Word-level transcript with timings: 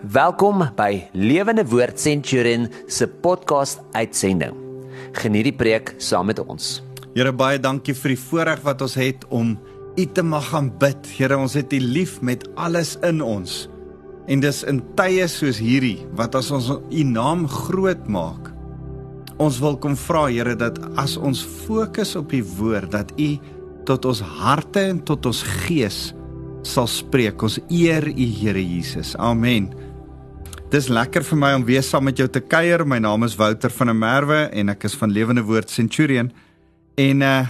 Welkom 0.00 0.62
by 0.78 1.10
Lewende 1.12 1.60
Woord 1.68 1.98
Centurion 2.00 2.70
se 2.88 3.04
podcast 3.04 3.82
uitsending. 3.92 4.54
Geniet 5.12 5.50
die 5.50 5.52
preek 5.52 5.90
saam 6.00 6.30
met 6.30 6.38
ons. 6.40 6.78
Here 7.12 7.34
baie 7.36 7.58
dankie 7.60 7.92
vir 7.92 8.14
die 8.14 8.20
voorreg 8.22 8.62
wat 8.64 8.80
ons 8.80 8.94
het 8.96 9.26
om 9.28 9.58
U 10.00 10.06
te 10.16 10.24
mag 10.24 10.46
gaan 10.54 10.70
bid. 10.80 11.04
Here, 11.18 11.36
ons 11.36 11.52
het 11.58 11.74
U 11.76 11.80
lief 11.84 12.14
met 12.24 12.46
alles 12.56 12.94
in 13.04 13.20
ons. 13.20 13.66
En 14.24 14.40
dis 14.40 14.62
in 14.72 14.80
tye 14.96 15.26
soos 15.28 15.60
hierdie 15.60 15.98
wat 16.16 16.38
as 16.38 16.48
ons 16.48 16.70
U 16.80 17.04
naam 17.04 17.44
groot 17.44 18.08
maak. 18.08 18.48
Ons 19.36 19.60
wil 19.60 19.76
kom 19.84 19.98
vra 20.00 20.30
Here 20.30 20.56
dat 20.56 20.80
as 20.96 21.18
ons 21.20 21.44
fokus 21.66 22.14
op 22.16 22.32
U 22.32 22.40
woord 22.56 22.96
dat 22.96 23.12
U 23.20 23.34
tot 23.84 24.08
ons 24.08 24.24
harte 24.40 24.80
en 24.94 25.04
tot 25.04 25.28
ons 25.28 25.44
gees 25.66 26.00
sal 26.64 26.88
spreek. 26.88 27.44
Ons 27.44 27.60
eer 27.68 28.08
U 28.08 28.32
Here 28.40 28.64
Jesus. 28.64 29.12
Amen. 29.20 29.68
Dis 30.70 30.86
lekker 30.86 31.24
vir 31.26 31.38
my 31.42 31.48
om 31.58 31.64
weer 31.66 31.82
saam 31.82 32.04
met 32.06 32.20
jou 32.20 32.28
te 32.30 32.38
kuier. 32.38 32.84
My 32.86 33.00
naam 33.02 33.24
is 33.26 33.32
Wouter 33.34 33.72
van 33.74 33.88
der 33.90 33.96
Merwe 33.98 34.36
en 34.54 34.70
ek 34.70 34.84
is 34.86 34.92
van 34.94 35.10
Lewende 35.10 35.42
Woord 35.42 35.70
Centurion. 35.70 36.28
En 36.94 37.24
uh 37.26 37.48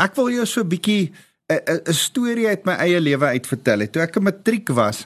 ek 0.00 0.16
wil 0.16 0.30
jou 0.32 0.46
so 0.48 0.62
'n 0.64 0.70
bietjie 0.72 1.12
'n 1.52 1.60
'n 1.84 1.92
storie 1.92 2.48
uit 2.48 2.64
my 2.64 2.72
eie 2.80 3.00
lewe 3.00 3.26
uitvertel. 3.36 3.84
Toe 3.92 4.02
ek 4.02 4.16
'n 4.16 4.24
matriek 4.24 4.68
was, 4.72 5.04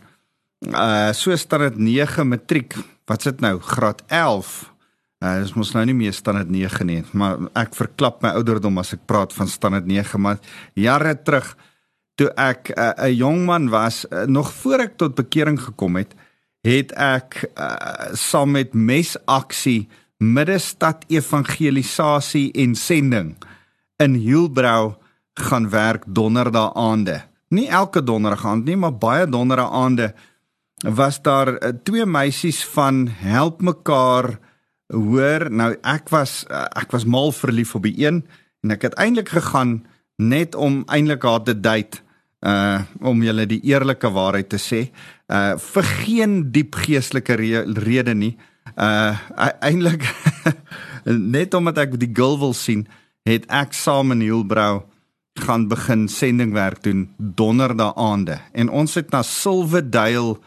uh 0.70 1.10
so 1.12 1.34
standaard 1.34 1.76
9 1.76 2.28
matriek. 2.28 2.76
Wat's 3.06 3.24
dit 3.24 3.40
nou? 3.40 3.58
Graad 3.58 4.02
11. 4.06 4.70
Uh 5.18 5.42
dis 5.42 5.54
mos 5.54 5.74
nou 5.74 5.84
nie 5.84 5.98
meer 5.98 6.12
standaard 6.12 6.48
9 6.48 6.86
nie, 6.86 7.02
maar 7.12 7.38
ek 7.54 7.74
verklap 7.74 8.22
my 8.22 8.28
ouderdom 8.38 8.78
as 8.78 8.92
ek 8.92 9.02
praat 9.06 9.32
van 9.32 9.48
standaard 9.48 9.86
9, 9.86 10.20
maar 10.20 10.38
jare 10.74 11.22
terug 11.22 11.56
toe 12.14 12.30
ek 12.36 12.70
uh, 12.78 12.94
'n 13.02 13.14
jong 13.14 13.44
man 13.46 13.68
was, 13.68 14.06
uh, 14.10 14.26
nog 14.26 14.52
voor 14.52 14.78
ek 14.78 14.96
tot 14.96 15.14
bekering 15.14 15.58
gekom 15.58 15.96
het, 15.96 16.14
het 16.66 16.92
ek 16.92 17.44
uh, 17.54 18.14
saam 18.18 18.56
met 18.56 18.74
mesaksie 18.74 19.88
middestad 20.18 21.04
evangelisasie 21.08 22.50
en 22.58 22.74
sending 22.74 23.36
in 24.02 24.14
Hielbrau 24.18 24.96
gaan 25.38 25.68
werk 25.70 26.02
donderdae 26.06 26.72
aande. 26.74 27.22
Nie 27.48 27.68
elke 27.68 28.02
donderdag 28.02 28.44
aand 28.46 28.66
nie, 28.66 28.76
maar 28.76 28.96
baie 28.98 29.26
donderdae 29.26 29.70
aande 29.70 30.12
was 30.82 31.22
daar 31.22 31.54
uh, 31.54 31.72
twee 31.82 32.06
meisies 32.06 32.64
van 32.74 33.06
help 33.08 33.62
mekaar 33.62 34.36
hoor. 34.92 35.48
Nou 35.50 35.72
ek 35.82 36.10
was 36.14 36.44
uh, 36.50 36.66
ek 36.78 36.92
was 36.94 37.06
mal 37.06 37.32
verlief 37.32 37.74
op 37.74 37.86
die 37.86 37.96
een 38.04 38.24
en 38.62 38.74
ek 38.74 38.90
het 38.90 38.98
eintlik 38.98 39.30
gegaan 39.34 39.80
net 40.18 40.54
om 40.54 40.82
eintlik 40.90 41.22
haar 41.22 41.42
te 41.46 41.54
date 41.54 42.02
uh 42.46 42.82
om 43.02 43.22
julle 43.22 43.46
die 43.50 43.60
eerlike 43.66 44.10
waarheid 44.14 44.48
te 44.48 44.60
sê 44.62 44.82
uh 45.32 45.56
vir 45.58 45.88
geen 46.04 46.36
diep 46.52 46.78
geestelike 46.84 47.34
re 47.34 47.64
rede 47.82 48.14
nie. 48.14 48.36
Uh 48.76 49.16
e-, 49.36 49.56
eintlik 49.70 50.06
net 51.36 51.54
omdat 51.54 51.78
ek 51.86 51.98
die 51.98 52.12
girl 52.14 52.38
wil 52.38 52.54
sien 52.54 52.86
het 53.28 53.48
ek 53.50 53.74
saam 53.74 54.12
in 54.14 54.22
Hielbrau 54.24 54.86
gaan 55.38 55.68
begin 55.68 56.08
sendingwerk 56.08 56.82
doen 56.82 57.08
donderdae 57.18 57.92
aande. 57.94 58.38
En 58.52 58.70
ons 58.70 58.94
het 58.94 59.10
na 59.10 59.22
Silverdale 59.22 60.38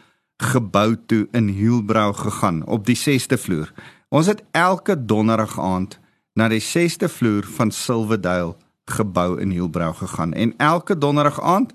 gebou 0.42 0.96
toe 1.06 1.26
in 1.32 1.48
Hielbrau 1.48 2.12
gegaan 2.12 2.62
op 2.66 2.86
die 2.86 2.98
6ste 2.98 3.38
vloer. 3.38 3.72
Ons 4.08 4.26
het 4.26 4.42
elke 4.50 4.96
donderdag 4.96 5.58
aand 5.60 5.98
na 6.36 6.48
die 6.48 6.60
6ste 6.60 7.08
vloer 7.08 7.46
van 7.56 7.70
Silverdale 7.70 8.56
gebou 8.84 9.40
in 9.40 9.50
Hielbrau 9.50 9.92
gegaan 9.94 10.32
en 10.32 10.54
elke 10.56 10.98
donderdag 10.98 11.40
aand 11.40 11.72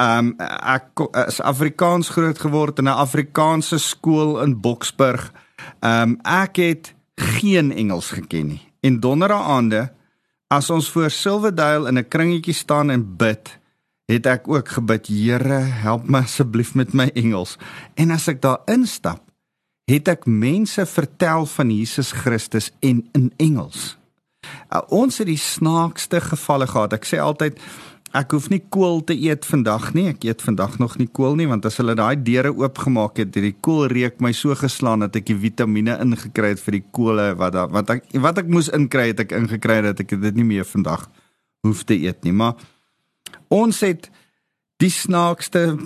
ehm 0.00 0.26
um, 0.26 0.34
ek 0.64 1.02
is 1.26 1.40
Afrikaans 1.40 2.08
groot 2.08 2.38
geword 2.38 2.78
in 2.78 2.88
'n 2.88 3.00
Afrikaanse 3.04 3.78
skool 3.78 4.40
in 4.42 4.60
Boksburg. 4.60 5.32
Ehm 5.80 6.02
um, 6.02 6.18
ek 6.22 6.56
het 6.56 6.94
geen 7.14 7.72
Engels 7.72 8.10
geken 8.10 8.46
nie. 8.46 8.62
En 8.80 9.00
donderdae 9.00 9.42
aande 9.42 9.92
as 10.48 10.70
ons 10.70 10.90
voor 10.90 11.10
Silverdale 11.10 11.88
in 11.88 11.98
'n 11.98 12.08
kringetjie 12.08 12.54
staan 12.54 12.90
en 12.90 13.16
bid, 13.16 13.58
het 14.06 14.26
ek 14.26 14.48
ook 14.48 14.68
gebid, 14.68 15.06
Here, 15.06 15.60
help 15.84 16.08
my 16.08 16.18
asseblief 16.18 16.74
met 16.74 16.92
my 16.92 17.10
Engels. 17.14 17.58
En 17.94 18.10
as 18.10 18.28
ek 18.28 18.42
daar 18.42 18.60
instap, 18.66 19.22
het 19.84 20.08
ek 20.08 20.26
mense 20.26 20.86
vertel 20.86 21.46
van 21.46 21.70
Jesus 21.70 22.12
Christus 22.12 22.70
en 22.80 23.08
in 23.12 23.32
Engels. 23.36 23.99
Uh, 24.70 24.82
ons 24.94 25.18
het 25.18 25.26
die 25.26 25.40
snaakste 25.40 26.20
gevalle 26.22 26.68
gehad. 26.70 26.94
Ek 26.94 27.06
sê 27.08 27.18
altyd 27.18 27.58
ek 28.14 28.34
hoef 28.34 28.48
nie 28.50 28.60
kool 28.74 29.00
te 29.06 29.14
eet 29.14 29.46
vandag 29.46 29.88
nie. 29.94 30.08
Ek 30.12 30.24
eet 30.26 30.42
vandag 30.42 30.76
nog 30.82 30.96
nie 30.98 31.08
kool 31.10 31.34
nie 31.38 31.48
want 31.50 31.66
as 31.66 31.78
hulle 31.82 31.96
daai 31.98 32.14
deure 32.22 32.52
oopgemaak 32.54 33.18
het, 33.18 33.34
het 33.34 33.46
die 33.46 33.56
kool 33.66 33.88
reuk 33.90 34.20
my 34.22 34.32
so 34.34 34.54
geslaan 34.58 35.02
dat 35.02 35.18
ek 35.18 35.26
die 35.30 35.38
vitamiene 35.38 35.98
ingekry 36.02 36.54
het 36.54 36.62
vir 36.62 36.78
die 36.78 36.86
kole 36.94 37.32
wat 37.38 37.54
da, 37.58 37.66
wat 37.70 37.90
ek 37.96 38.06
wat 38.22 38.38
ek 38.42 38.50
moes 38.50 38.70
inkry 38.74 39.10
het 39.12 39.24
ek 39.26 39.34
ingekry 39.38 39.80
dat 39.86 40.02
ek 40.02 40.14
dit 40.22 40.38
nie 40.38 40.46
meer 40.46 40.66
vandag 40.66 41.08
hoef 41.66 41.84
te 41.86 41.98
eet 41.98 42.22
nie. 42.26 42.34
Maar 42.34 42.58
ons 43.50 43.82
het 43.86 44.06
die 44.80 44.90
snaakste 44.90 45.76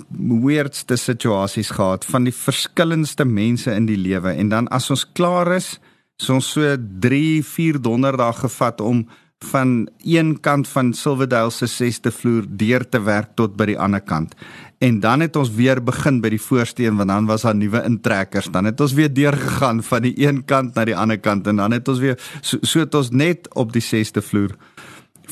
weirdste 0.45 0.97
situasies 0.97 1.73
gehad 1.75 2.05
van 2.07 2.29
die 2.29 2.33
verskillendste 2.33 3.25
mense 3.25 3.73
in 3.73 3.89
die 3.89 3.99
lewe 3.99 4.37
en 4.37 4.53
dan 4.53 4.69
as 4.73 4.89
ons 4.93 5.03
klaar 5.17 5.51
is 5.57 5.75
so 6.17 6.39
ons 6.39 6.51
so 6.55 6.75
3 7.01 7.43
4 7.43 7.81
donderdag 7.81 8.39
gevat 8.45 8.81
om 8.81 9.05
van 9.51 9.89
een 10.03 10.39
kant 10.39 10.67
van 10.67 10.93
Silverdale 10.93 11.51
se 11.51 11.67
6ste 11.67 12.11
vloer 12.11 12.45
deur 12.49 12.89
te 12.89 13.01
werk 13.03 13.35
tot 13.35 13.55
by 13.57 13.67
die 13.71 13.79
ander 13.79 14.01
kant. 14.01 14.35
En 14.79 14.99
dan 14.99 15.19
het 15.19 15.35
ons 15.35 15.51
weer 15.55 15.81
begin 15.83 16.21
by 16.21 16.31
die 16.33 16.41
voorste 16.41 16.85
een 16.85 16.95
want 16.99 17.09
dan 17.09 17.25
was 17.25 17.45
daar 17.47 17.55
nuwe 17.55 17.83
intrekkers. 17.85 18.49
Dan 18.51 18.65
het 18.65 18.81
ons 18.81 18.93
weer 18.93 19.13
deur 19.13 19.33
gegaan 19.33 19.83
van 19.83 20.01
die 20.01 20.13
een 20.27 20.45
kant 20.45 20.75
na 20.75 20.85
die 20.85 20.95
ander 20.95 21.19
kant 21.19 21.47
en 21.47 21.55
dan 21.61 21.71
het 21.71 21.87
ons 21.87 21.99
weer 21.99 22.19
so, 22.41 22.57
so 22.61 22.79
het 22.79 22.95
ons 22.95 23.11
net 23.11 23.49
op 23.55 23.73
die 23.73 23.83
6ste 23.83 24.23
vloer 24.23 24.55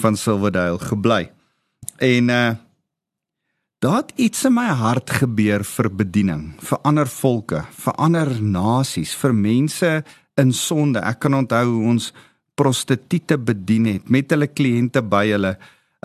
van 0.04 0.18
Silverdale 0.18 0.80
gebly. 0.80 1.32
En 1.98 2.30
uh 2.30 2.52
daar 3.84 3.98
het 4.00 4.14
iets 4.16 4.46
in 4.48 4.54
my 4.56 4.70
hart 4.80 5.10
gebeur 5.12 5.66
vir 5.68 5.90
bediening, 5.92 6.44
vir 6.64 6.80
ander 6.88 7.08
volke, 7.08 7.66
vir 7.84 7.98
ander 8.00 8.30
nasies, 8.40 9.12
vir 9.20 9.34
mense 9.36 9.90
in 10.42 10.54
sonde. 10.54 11.00
Ek 11.00 11.20
kan 11.20 11.34
onthou 11.34 11.66
hoe 11.70 11.88
ons 11.94 12.14
prostituie 12.56 13.38
bedien 13.38 13.86
het 13.86 14.10
met 14.10 14.30
hulle 14.34 14.48
kliënte 14.48 15.02
by 15.02 15.26
hulle. 15.32 15.56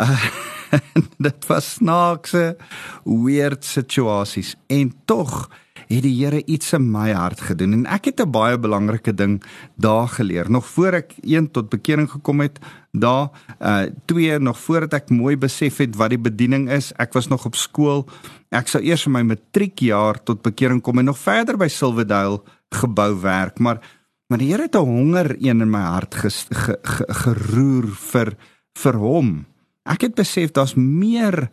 Uh, 0.01 0.29
dit 1.29 1.49
was 1.49 1.75
snaakse 1.79 2.57
weird 3.05 3.65
situasies. 3.65 4.55
En 4.69 4.93
tog 5.05 5.49
het 5.89 6.03
die 6.05 6.15
Here 6.19 6.43
iets 6.45 6.75
in 6.77 6.91
my 6.93 7.13
hart 7.17 7.41
gedoen. 7.49 7.73
En 7.73 7.87
ek 7.87 8.11
het 8.11 8.21
'n 8.21 8.31
baie 8.31 8.59
belangrike 8.59 9.15
ding 9.15 9.43
daar 9.77 10.09
geleer. 10.09 10.51
Nog 10.51 10.67
voor 10.67 10.93
ek 10.93 11.15
een 11.23 11.51
tot 11.51 11.69
bekering 11.69 12.11
gekom 12.11 12.41
het 12.41 12.59
daar 12.93 13.31
uh 13.61 13.87
twee 14.05 14.39
nog 14.39 14.59
voordat 14.59 14.93
ek 14.93 15.11
mooi 15.11 15.37
besef 15.37 15.77
het 15.77 15.97
wat 15.97 16.11
die 16.11 16.19
bediening 16.19 16.71
is 16.71 16.93
ek 16.97 17.13
was 17.13 17.29
nog 17.29 17.45
op 17.47 17.55
skool. 17.55 18.09
Ek 18.51 18.69
sou 18.69 18.83
eers 18.83 19.07
in 19.07 19.13
my 19.13 19.23
matriekjaar 19.23 20.23
tot 20.23 20.43
bekering 20.43 20.83
kom 20.83 20.99
en 20.99 21.05
nog 21.05 21.19
verder 21.19 21.57
by 21.57 21.69
Silverdale 21.69 22.43
gebou 22.71 23.21
werk. 23.21 23.59
Maar 23.59 23.81
Maar 24.29 24.43
die 24.43 24.51
Here 24.53 24.63
het 24.63 24.77
'n 24.77 24.85
honger 24.85 25.37
een 25.41 25.61
in 25.61 25.71
my 25.71 25.81
hart 25.81 26.15
ges, 26.15 26.47
ge, 26.51 26.79
ge, 26.83 27.05
geroer 27.09 27.87
vir 27.89 28.37
vir 28.73 28.95
hom. 28.95 29.47
Ek 29.85 30.01
het 30.01 30.15
besef 30.15 30.53
daar's 30.53 30.75
meer 30.75 31.51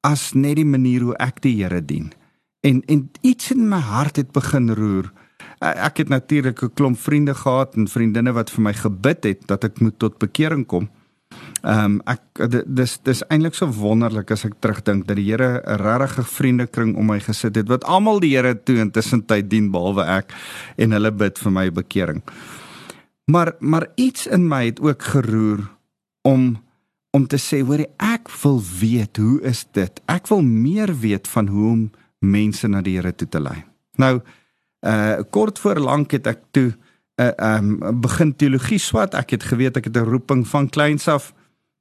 as 0.00 0.34
net 0.34 0.56
die 0.56 0.64
manier 0.64 1.00
hoe 1.00 1.16
ek 1.16 1.40
die 1.40 1.62
Here 1.62 1.84
dien. 1.84 2.12
En 2.60 2.82
en 2.86 3.10
iets 3.20 3.50
in 3.50 3.68
my 3.68 3.80
hart 3.80 4.16
het 4.16 4.32
begin 4.32 4.70
roer. 4.70 5.12
Ek 5.58 5.96
het 5.96 6.08
natuurlik 6.08 6.62
'n 6.62 6.74
klomp 6.74 6.98
vriende 6.98 7.34
gehad 7.34 7.74
en 7.76 7.88
vriendinne 7.88 8.32
wat 8.32 8.50
vir 8.50 8.62
my 8.62 8.72
gebid 8.72 9.24
het 9.24 9.46
dat 9.46 9.64
ek 9.64 9.80
moet 9.80 9.98
tot 9.98 10.18
bekering 10.18 10.66
kom. 10.66 10.90
Ehm 11.66 11.84
um, 11.84 11.94
ek 12.06 12.64
dis 12.70 12.92
dis 13.02 13.20
eintlik 13.26 13.56
so 13.58 13.66
wonderlik 13.74 14.30
as 14.30 14.44
ek 14.46 14.60
terugdink 14.62 15.08
dat 15.08 15.18
die 15.18 15.26
Here 15.26 15.58
'n 15.66 15.82
regte 15.82 16.22
vriendekring 16.22 16.94
om 16.96 17.06
my 17.10 17.18
gesit 17.18 17.56
het 17.56 17.68
wat 17.68 17.84
almal 17.84 18.20
die 18.20 18.36
Here 18.36 18.54
toe 18.54 18.78
intussen 18.78 19.26
tyd 19.26 19.50
dien 19.50 19.70
behalwe 19.70 20.06
ek 20.06 20.32
en 20.78 20.92
hulle 20.92 21.10
bid 21.10 21.38
vir 21.38 21.52
my 21.52 21.70
bekering. 21.70 22.22
Maar 23.26 23.52
maar 23.58 23.86
iets 23.96 24.26
in 24.26 24.48
my 24.48 24.64
het 24.66 24.80
ook 24.80 25.02
geroer 25.02 25.68
om 26.22 26.62
om 27.10 27.26
te 27.26 27.36
sê 27.36 27.64
hoor 27.66 27.86
ek 27.98 28.30
wil 28.42 28.62
weet 28.80 29.16
hoe 29.16 29.42
is 29.42 29.66
dit? 29.72 30.00
Ek 30.06 30.28
wil 30.28 30.42
meer 30.42 30.94
weet 31.00 31.28
van 31.28 31.48
hoe 31.48 31.70
om 31.70 31.90
mense 32.20 32.68
na 32.68 32.80
die 32.80 32.96
Here 32.96 33.12
toe 33.12 33.28
te 33.28 33.40
lei. 33.40 33.64
Nou 33.96 34.20
uh 34.86 35.18
kort 35.30 35.58
voor 35.58 35.80
lank 35.80 36.12
het 36.12 36.26
ek 36.26 36.40
toe 36.50 36.72
uh 37.18 37.56
um 37.56 38.00
begin 38.00 38.36
teologie 38.36 38.78
swat. 38.78 39.14
Ek 39.14 39.30
het 39.30 39.42
geweet 39.42 39.76
ek 39.76 39.84
het 39.84 39.96
'n 39.96 40.10
roeping 40.10 40.46
van 40.46 40.68
kleins 40.68 41.08
af 41.08 41.32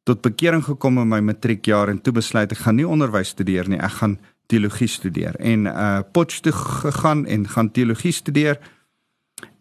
tot 0.03 0.21
bekering 0.21 0.63
gekom 0.63 0.97
in 0.97 1.07
my 1.07 1.19
matriekjaar 1.19 1.89
en 1.89 2.01
toe 2.01 2.13
besluit 2.13 2.51
ek 2.51 2.57
gaan 2.57 2.75
nie 2.75 2.87
onderwys 2.87 3.29
studeer 3.35 3.67
nie, 3.67 3.79
ek 3.79 3.99
gaan 3.99 4.17
teologie 4.47 4.87
studeer 4.87 5.35
en 5.35 5.67
uh 5.67 5.99
Potchefstroom 6.11 6.81
gegaan 6.81 7.25
en 7.25 7.47
gaan 7.47 7.71
teologie 7.71 8.11
studeer. 8.11 8.59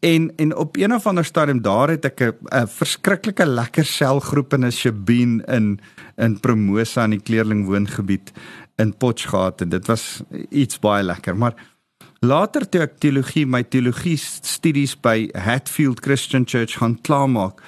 En 0.01 0.33
en 0.37 0.57
op 0.57 0.77
een 0.77 0.95
of 0.95 1.07
ander 1.07 1.25
stadium 1.25 1.63
daar 1.63 1.89
het 1.89 2.05
ek 2.05 2.21
'n 2.21 2.67
verskriklike 2.67 3.47
lekker 3.47 3.85
selgroep 3.85 4.53
in 4.53 4.65
'n 4.65 4.73
Shabeen 4.73 5.45
in 5.47 5.81
in 6.17 6.41
Promosa 6.41 7.05
in 7.05 7.11
die 7.11 7.23
kleerling 7.23 7.67
woongebied 7.67 8.33
in 8.77 8.97
Potch 8.97 9.29
gehad 9.29 9.61
en 9.61 9.69
dit 9.69 9.87
was 9.87 10.23
iets 10.51 10.79
baie 10.79 11.03
lekker, 11.03 11.37
maar 11.37 11.55
later 12.21 12.67
toe 12.69 12.83
ek 12.87 12.99
teologie, 13.03 13.47
my 13.47 13.63
teologie 13.65 14.17
studies 14.19 14.95
by 14.97 15.29
Hatfield 15.35 16.01
Christian 16.05 16.47
Church 16.47 16.79
gaan 16.81 16.97
klaarmaak, 17.03 17.61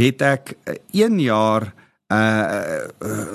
het 0.00 0.22
ek 0.22 0.56
1 0.94 1.20
jaar 1.22 1.72
uh, 2.12 2.88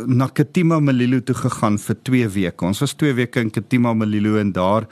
na 0.08 0.28
Katima 0.34 0.80
Malilo 0.80 1.22
toe 1.22 1.36
gegaan 1.36 1.78
vir 1.82 2.02
2 2.12 2.28
weke. 2.36 2.66
Ons 2.66 2.84
was 2.84 2.96
2 2.98 3.16
weke 3.18 3.42
in 3.44 3.54
Katima 3.54 3.94
Malilo 3.94 4.38
en 4.42 4.52
daar 4.56 4.88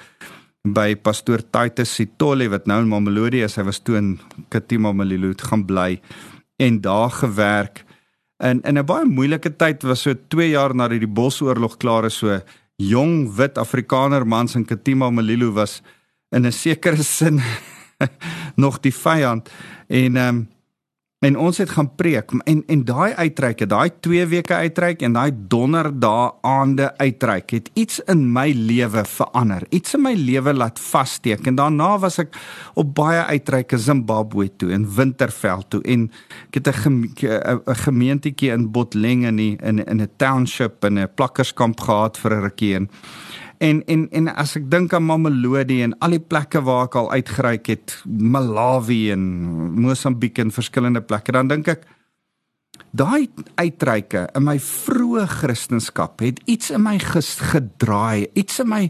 by 0.66 0.96
pastoor 0.98 1.44
Titus 1.54 1.94
Sitole 1.94 2.48
wat 2.50 2.66
nou 2.70 2.80
in 2.82 2.90
Mamelodi 2.90 3.44
is. 3.46 3.58
Hy 3.60 3.68
was 3.68 3.82
toe 3.86 4.00
in 4.00 4.16
Katima 4.54 4.94
Malilo 4.94 5.34
gaan 5.38 5.66
bly 5.66 6.00
en 6.62 6.80
daar 6.82 7.12
gewerk. 7.12 7.84
In 8.44 8.62
in 8.64 8.78
'n 8.78 8.86
baie 8.86 9.06
moeilike 9.06 9.56
tyd 9.58 9.84
was 9.84 10.02
so 10.02 10.14
2 10.14 10.50
jaar 10.50 10.76
nadat 10.76 11.00
die 11.00 11.08
Bosoorlog 11.08 11.78
klaar 11.78 12.06
is, 12.06 12.18
so 12.18 12.42
jong 12.76 13.36
wit 13.36 13.58
Afrikaner 13.58 14.26
mans 14.28 14.56
in 14.56 14.66
Katima 14.66 15.10
Malilo 15.12 15.52
was 15.54 15.82
in 16.32 16.46
'n 16.46 16.52
sekere 16.52 17.04
sin 17.18 17.42
nog 18.56 18.80
die 18.80 18.94
vyand. 18.94 19.50
En 19.88 20.16
ehm 20.16 20.36
um, 20.36 20.55
En 21.26 21.38
ons 21.42 21.58
het 21.58 21.72
gaan 21.74 21.88
preek 21.98 22.34
en 22.46 22.60
en 22.70 22.82
daai 22.86 23.14
uitreike, 23.18 23.66
daai 23.66 23.90
2 24.06 24.26
weke 24.30 24.54
uitreik 24.54 25.02
en 25.02 25.16
daai 25.16 25.32
donderdae 25.50 26.28
aande 26.46 26.92
uitreik 27.00 27.50
het 27.56 27.70
iets 27.74 27.98
in 28.12 28.28
my 28.34 28.52
lewe 28.54 29.02
verander. 29.10 29.66
Iets 29.74 29.96
in 29.98 30.04
my 30.06 30.14
lewe 30.14 30.54
laat 30.54 30.80
vassteek 30.80 31.48
en 31.50 31.58
daarna 31.58 31.96
was 32.04 32.20
ek 32.22 32.38
op 32.78 32.94
baie 32.98 33.24
uitreike 33.32 33.80
Zimbabwe 33.82 34.52
toe 34.58 34.70
en 34.76 34.86
Winterveld 34.98 35.70
toe 35.74 35.82
en 35.82 36.12
ek 36.52 36.62
het 36.62 36.68
'n 36.68 37.76
gemeentetjie 37.86 38.52
in 38.52 38.72
Botleng 38.72 39.26
in 39.26 39.40
in 39.40 39.84
in 39.86 40.02
'n 40.02 40.10
township 40.18 40.86
in 40.86 41.00
'n 41.00 41.10
plakkerskamp 41.16 41.80
gehad 41.80 42.18
vir 42.18 42.34
'n 42.34 42.42
rukkie 42.42 42.76
en 42.76 42.90
En 43.58 43.82
en 43.88 44.08
en 44.12 44.28
as 44.36 44.56
ek 44.60 44.70
dink 44.72 44.94
aan 44.94 45.06
Mamelodi 45.06 45.82
en 45.86 45.96
al 46.04 46.18
die 46.18 46.24
plekke 46.24 46.62
waar 46.66 46.88
ek 46.90 46.98
al 47.00 47.12
uitgereik 47.12 47.70
het, 47.72 47.98
Malawi 48.06 49.12
en 49.14 49.26
Mosambiek 49.82 50.40
en 50.44 50.52
verskillende 50.52 51.02
plekke, 51.02 51.32
dan 51.32 51.52
dink 51.52 51.70
ek 51.72 51.86
daai 52.96 53.28
uitreike 53.56 54.26
in 54.36 54.44
my 54.44 54.58
vroeë 54.60 55.26
Christendom 55.32 56.16
het 56.20 56.42
iets 56.46 56.72
in 56.72 56.84
my 56.84 56.98
gedraai, 57.00 58.28
iets 58.34 58.60
in 58.60 58.70
my 58.70 58.84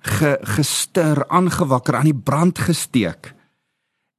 ge, 0.00 0.36
gestuur, 0.56 1.24
aangewakker, 1.28 1.96
aan 1.96 2.08
die 2.08 2.16
brand 2.16 2.58
gesteek. 2.58 3.34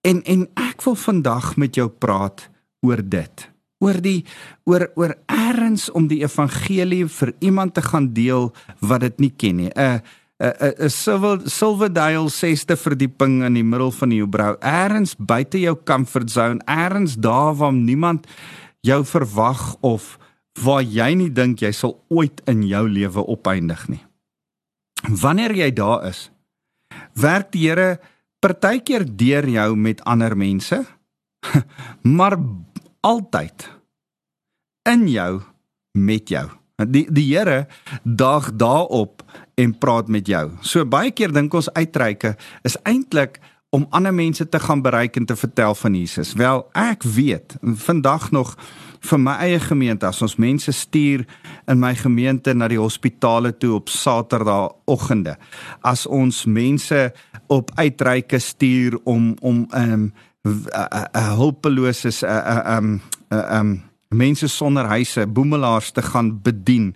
En 0.06 0.21
en 0.24 0.47
ek 0.56 0.83
wil 0.86 0.95
vandag 0.95 1.56
met 1.57 1.75
jou 1.75 1.89
praat 1.89 2.50
oor 2.86 3.01
dit 3.03 3.49
oor 3.79 3.99
die 4.03 4.23
oor 4.67 4.89
oor 4.99 5.15
erns 5.31 5.89
om 5.95 6.07
die 6.11 6.21
evangelie 6.23 7.05
vir 7.07 7.33
iemand 7.39 7.73
te 7.73 7.83
gaan 7.83 8.11
deel 8.13 8.49
wat 8.79 9.01
dit 9.07 9.19
nie 9.19 9.31
ken 9.31 9.55
nie. 9.55 9.71
'n 9.75 10.01
'n 10.39 10.73
'n 10.85 10.89
Silver 10.89 11.49
Silverdale 11.49 12.29
sesde 12.29 12.75
verdieping 12.75 13.43
in 13.43 13.53
die 13.53 13.63
middel 13.63 13.91
van 13.91 14.09
die 14.09 14.21
Hoebrou. 14.21 14.55
Erns 14.61 15.15
buite 15.15 15.59
jou 15.59 15.75
comfort 15.83 16.31
zone, 16.31 16.61
erns 16.65 17.15
daar 17.15 17.55
waar 17.55 17.73
niemand 17.73 18.27
jou 18.81 19.05
verwag 19.05 19.75
of 19.81 20.17
waar 20.63 20.83
jy 20.83 21.13
nie 21.13 21.31
dink 21.31 21.59
jy 21.59 21.71
sal 21.71 21.99
ooit 22.09 22.41
in 22.47 22.63
jou 22.67 22.87
lewe 22.87 23.25
opeindig 23.27 23.87
nie. 23.87 24.03
Wanneer 25.07 25.55
jy 25.55 25.71
daar 25.73 26.07
is, 26.09 26.31
werk 27.15 27.51
die 27.51 27.67
Here 27.67 27.99
partykeer 28.39 29.05
deur 29.05 29.47
jou 29.47 29.75
met 29.75 30.03
ander 30.03 30.37
mense. 30.37 30.85
Maar 32.03 32.37
altyd 33.01 33.69
in 34.90 35.07
jou 35.07 35.42
met 35.92 36.30
jou. 36.30 36.48
Die 36.88 37.06
die 37.12 37.28
Here 37.36 37.68
daag 38.04 38.54
daarop 38.56 39.24
en 39.56 39.78
praat 39.78 40.07
met 40.07 40.28
jou. 40.28 40.50
So 40.62 40.86
baie 40.86 41.12
keer 41.12 41.34
dink 41.36 41.54
ons 41.54 41.72
uitreike 41.75 42.36
is 42.63 42.78
eintlik 42.88 43.40
om 43.69 43.86
ander 43.94 44.13
mense 44.13 44.50
te 44.50 44.60
gaan 44.60 44.81
bereik 44.81 45.16
en 45.16 45.25
te 45.25 45.36
vertel 45.36 45.75
van 45.75 45.96
Jesus. 45.96 46.34
Wel, 46.34 46.63
ek 46.74 47.04
weet 47.04 47.57
vandag 47.62 48.31
nog 48.31 48.56
vir 49.06 49.22
my 49.22 49.36
eie 49.46 49.60
gemeente 49.63 50.07
as 50.07 50.22
ons 50.25 50.36
mense 50.42 50.72
stuur 50.75 51.24
in 51.69 51.80
my 51.80 51.94
gemeente 51.96 52.54
na 52.54 52.68
die 52.72 52.80
hospitale 52.80 53.54
toe 53.57 53.75
op 53.78 53.92
Saterdagoggende. 53.94 55.38
As 55.86 56.07
ons 56.07 56.46
mense 56.46 57.12
op 57.48 57.72
uitreike 57.78 58.40
stuur 58.40 59.00
om 59.04 59.36
om 59.42 59.68
'n 59.69 59.92
um, 59.92 60.12
hulpeloses 61.36 62.24
'n 62.24 63.01
'n 63.30 63.89
mense 64.09 64.47
sonder 64.47 64.86
huise, 64.86 65.27
boemelaars 65.27 65.91
te 65.91 66.01
gaan 66.01 66.41
bedien. 66.41 66.95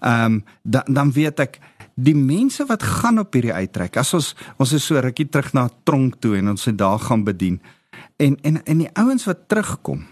Um, 0.00 0.44
dan 0.62 0.82
dan 0.86 1.12
weet 1.12 1.40
ek 1.40 1.58
die 1.94 2.16
mense 2.16 2.64
wat 2.66 2.82
gaan 2.82 3.18
op 3.18 3.34
hierdie 3.34 3.54
uittrek. 3.54 3.96
As 3.96 4.14
ons 4.14 4.32
ons 4.62 4.72
is 4.72 4.86
so 4.86 5.00
rukkie 5.00 5.28
terug 5.28 5.52
na 5.52 5.68
tronk 5.84 6.20
toe 6.22 6.36
en 6.38 6.54
ons 6.54 6.62
se 6.62 6.74
daar 6.74 6.98
gaan 7.02 7.24
bedien. 7.24 7.60
En 8.16 8.36
en 8.42 8.62
en 8.64 8.84
die 8.84 8.90
ouens 8.94 9.26
wat 9.26 9.48
terugkom 9.48 10.06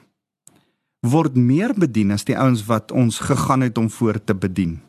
word 1.07 1.37
meer 1.37 1.73
bedien 1.73 2.13
as 2.13 2.27
die 2.29 2.37
ouens 2.37 2.67
wat 2.69 2.93
ons 2.93 3.23
gegaan 3.25 3.65
het 3.65 3.79
om 3.79 3.91
voor 3.91 4.19
te 4.25 4.35
bedien. 4.35 4.81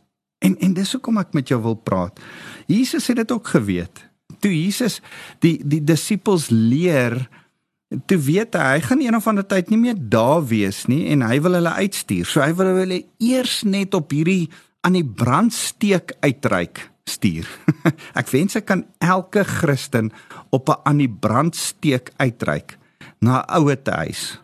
En 0.41 0.57
en 0.59 0.73
dis 0.73 0.93
hoekom 0.97 1.21
ek 1.21 1.33
met 1.37 1.47
jou 1.47 1.61
wil 1.61 1.77
praat. 1.77 2.19
Jesus 2.67 3.07
het 3.07 3.21
dit 3.21 3.31
ook 3.31 3.47
geweet. 3.47 4.09
Toe 4.41 4.51
Jesus 4.51 4.99
die 5.39 5.59
die 5.63 5.83
disippels 5.83 6.49
leer 6.49 7.29
toe 8.07 8.17
weet 8.17 8.55
hy 8.55 8.67
hy 8.75 8.81
gaan 8.85 9.01
een 9.03 9.15
of 9.15 9.27
ander 9.27 9.45
tyd 9.47 9.69
nie 9.71 9.79
meer 9.79 9.97
daar 9.99 10.43
wees 10.47 10.85
nie 10.87 11.09
en 11.11 11.25
hy 11.27 11.39
wil 11.43 11.57
hulle 11.59 11.73
uitstuur. 11.83 12.25
So 12.27 12.43
hy 12.43 12.53
wil 12.55 12.73
hulle 12.79 13.01
eers 13.19 13.61
net 13.67 13.95
op 13.97 14.13
hierdie 14.15 14.49
aan 14.85 14.95
die 14.97 15.05
brandsteek 15.05 16.15
uitreik 16.23 16.87
stuur. 17.09 17.47
ek 18.19 18.31
wens 18.31 18.55
ek 18.55 18.69
kan 18.69 18.85
elke 19.03 19.43
Christen 19.43 20.11
op 20.49 20.69
'n 20.69 20.81
aan 20.87 21.01
die 21.03 21.11
brandsteek 21.11 22.13
uitreik 22.17 22.77
na 23.19 23.43
'n 23.43 23.59
ouer 23.59 23.79
huis 23.83 24.39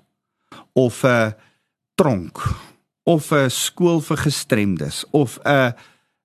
of 0.73 1.03
'n 1.03 1.33
tronk 1.95 2.43
of 3.03 3.31
'n 3.31 3.49
skool 3.49 4.01
vir 4.01 4.17
gestremdes 4.17 5.05
of 5.11 5.39
'n 5.45 5.73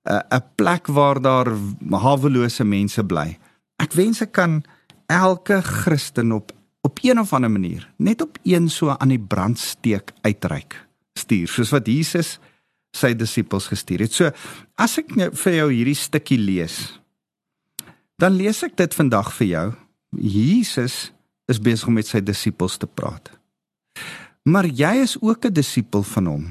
'n 0.08 0.44
plek 0.56 0.86
waar 0.86 1.20
daar 1.20 1.48
hawelose 1.90 2.64
mense 2.64 3.04
bly. 3.04 3.38
Ek 3.78 3.92
wens 3.92 4.20
ek 4.20 4.32
kan 4.32 4.64
elke 5.06 5.62
Christen 5.62 6.32
op 6.32 6.52
op 6.82 6.98
een 7.02 7.18
of 7.18 7.32
ander 7.32 7.50
manier 7.50 7.88
net 7.96 8.22
op 8.22 8.38
een 8.42 8.68
so 8.70 8.94
aan 8.94 9.14
die 9.14 9.20
brandsteek 9.20 10.12
uitreik 10.22 10.78
stuur 11.18 11.48
soos 11.48 11.70
wat 11.74 11.86
Jesus 11.86 12.38
sy 12.92 13.14
disippels 13.16 13.70
gestuur 13.72 14.04
het. 14.04 14.12
So 14.12 14.30
as 14.76 14.98
ek 15.00 15.14
nou 15.16 15.30
vir 15.44 15.54
jou 15.62 15.68
hierdie 15.72 15.96
stukkie 15.96 16.40
lees 16.40 16.98
dan 18.20 18.36
lees 18.38 18.62
ek 18.62 18.76
dit 18.78 18.94
vandag 18.94 19.32
vir 19.34 19.48
jou. 19.48 19.68
Jesus 20.14 21.10
is 21.50 21.58
besig 21.58 21.88
om 21.88 21.96
met 21.98 22.06
sy 22.06 22.20
disippels 22.22 22.76
te 22.78 22.86
praat. 22.86 23.32
Maar 24.46 24.66
jy 24.66 24.92
is 25.02 25.16
ook 25.20 25.46
'n 25.46 25.52
disipel 25.52 26.02
van 26.02 26.26
hom. 26.26 26.44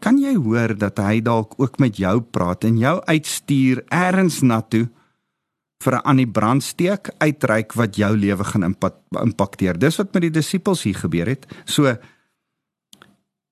Kan 0.00 0.18
jy 0.18 0.34
hoor 0.34 0.76
dat 0.78 0.98
hy 0.98 1.20
dalk 1.20 1.54
ook 1.60 1.78
met 1.78 1.96
jou 1.96 2.20
praat 2.20 2.64
en 2.64 2.78
jou 2.78 3.00
uitstuur 3.04 3.84
eers 3.88 4.40
na 4.42 4.60
toe? 4.60 4.88
Vir 5.80 5.94
'n 5.96 6.04
aan 6.04 6.16
die 6.16 6.28
brandsteek 6.28 7.10
uitreik 7.18 7.72
wat 7.72 7.96
jou 7.96 8.16
lewe 8.16 8.44
gaan 8.44 8.76
impakteer. 9.10 9.78
Dis 9.78 9.96
wat 9.96 10.12
met 10.12 10.22
die 10.22 10.30
disippels 10.30 10.82
hier 10.82 10.94
gebeur 10.94 11.26
het. 11.26 11.46
So 11.64 11.96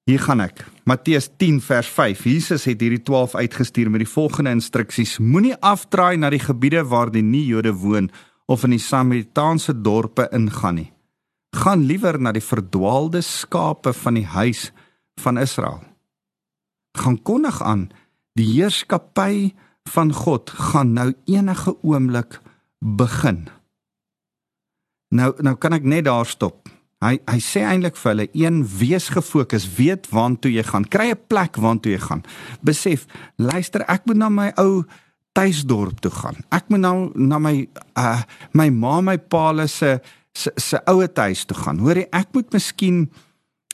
hier 0.04 0.18
gaan 0.18 0.40
ek. 0.40 0.64
Matteus 0.85 1.28
10 1.37 1.61
vers 1.61 1.88
5. 1.88 2.25
Jesus 2.25 2.64
het 2.64 2.80
hierdie 2.80 3.02
12 3.02 3.35
uitgestuur 3.35 3.90
met 3.90 4.00
die 4.00 4.12
volgende 4.12 4.50
instruksies: 4.50 5.18
Moenie 5.18 5.56
afdraai 5.61 6.16
na 6.16 6.30
die 6.30 6.38
gebiede 6.40 6.85
waar 6.85 7.11
die 7.11 7.23
nie-Jode 7.23 7.73
woon 7.73 8.11
of 8.47 8.64
in 8.64 8.70
die 8.70 8.78
Samaritaanse 8.78 9.80
dorpe 9.80 10.28
ingaan 10.32 10.75
nie. 10.75 10.92
Gaan 11.56 11.85
liewer 11.85 12.20
na 12.20 12.32
die 12.32 12.44
verdwaalde 12.44 13.20
skape 13.20 13.92
van 13.92 14.14
die 14.14 14.26
huis 14.26 14.73
van 15.20 15.38
Israel. 15.38 15.82
Gaan 16.99 17.23
kondig 17.23 17.62
aan 17.62 17.88
die 18.32 18.47
heerskappy 18.52 19.52
van 19.88 20.12
God 20.12 20.50
gaan 20.50 20.92
nou 20.97 21.12
enige 21.25 21.76
oomblik 21.83 22.40
begin. 22.78 23.47
Nou 25.14 25.33
nou 25.42 25.54
kan 25.57 25.76
ek 25.76 25.87
net 25.88 26.04
daar 26.09 26.26
stop. 26.28 26.68
Hy 27.04 27.14
hy 27.30 27.38
sê 27.38 27.62
eintlik 27.62 27.97
vir 27.97 28.11
hulle 28.11 28.28
een 28.35 28.62
wees 28.80 29.09
gefokus, 29.14 29.68
weet 29.76 30.09
waantoe 30.11 30.50
jy 30.50 30.64
gaan, 30.66 30.85
kry 30.85 31.11
'n 31.12 31.21
plek 31.30 31.57
waantoe 31.57 31.92
jy 31.92 32.00
gaan. 32.02 32.25
Besef, 32.61 33.07
luister, 33.37 33.85
ek 33.88 34.07
moet 34.07 34.16
na 34.16 34.28
my 34.28 34.52
ou 34.59 34.85
tuisdorp 35.33 36.00
toe 36.00 36.11
gaan. 36.11 36.37
Ek 36.50 36.68
moet 36.68 36.80
nou 36.80 37.11
na 37.14 37.38
my 37.38 37.68
uh 37.97 38.23
my 38.52 38.68
ma, 38.71 39.00
my 39.00 39.16
pa 39.18 39.66
se 39.66 40.00
se 40.35 40.50
se 40.57 40.80
ouer 40.87 41.12
tuis 41.12 41.45
toe 41.45 41.57
gaan. 41.57 41.78
Hoorie, 41.78 42.07
ek 42.12 42.28
moet 42.33 42.52
miskien 42.52 43.11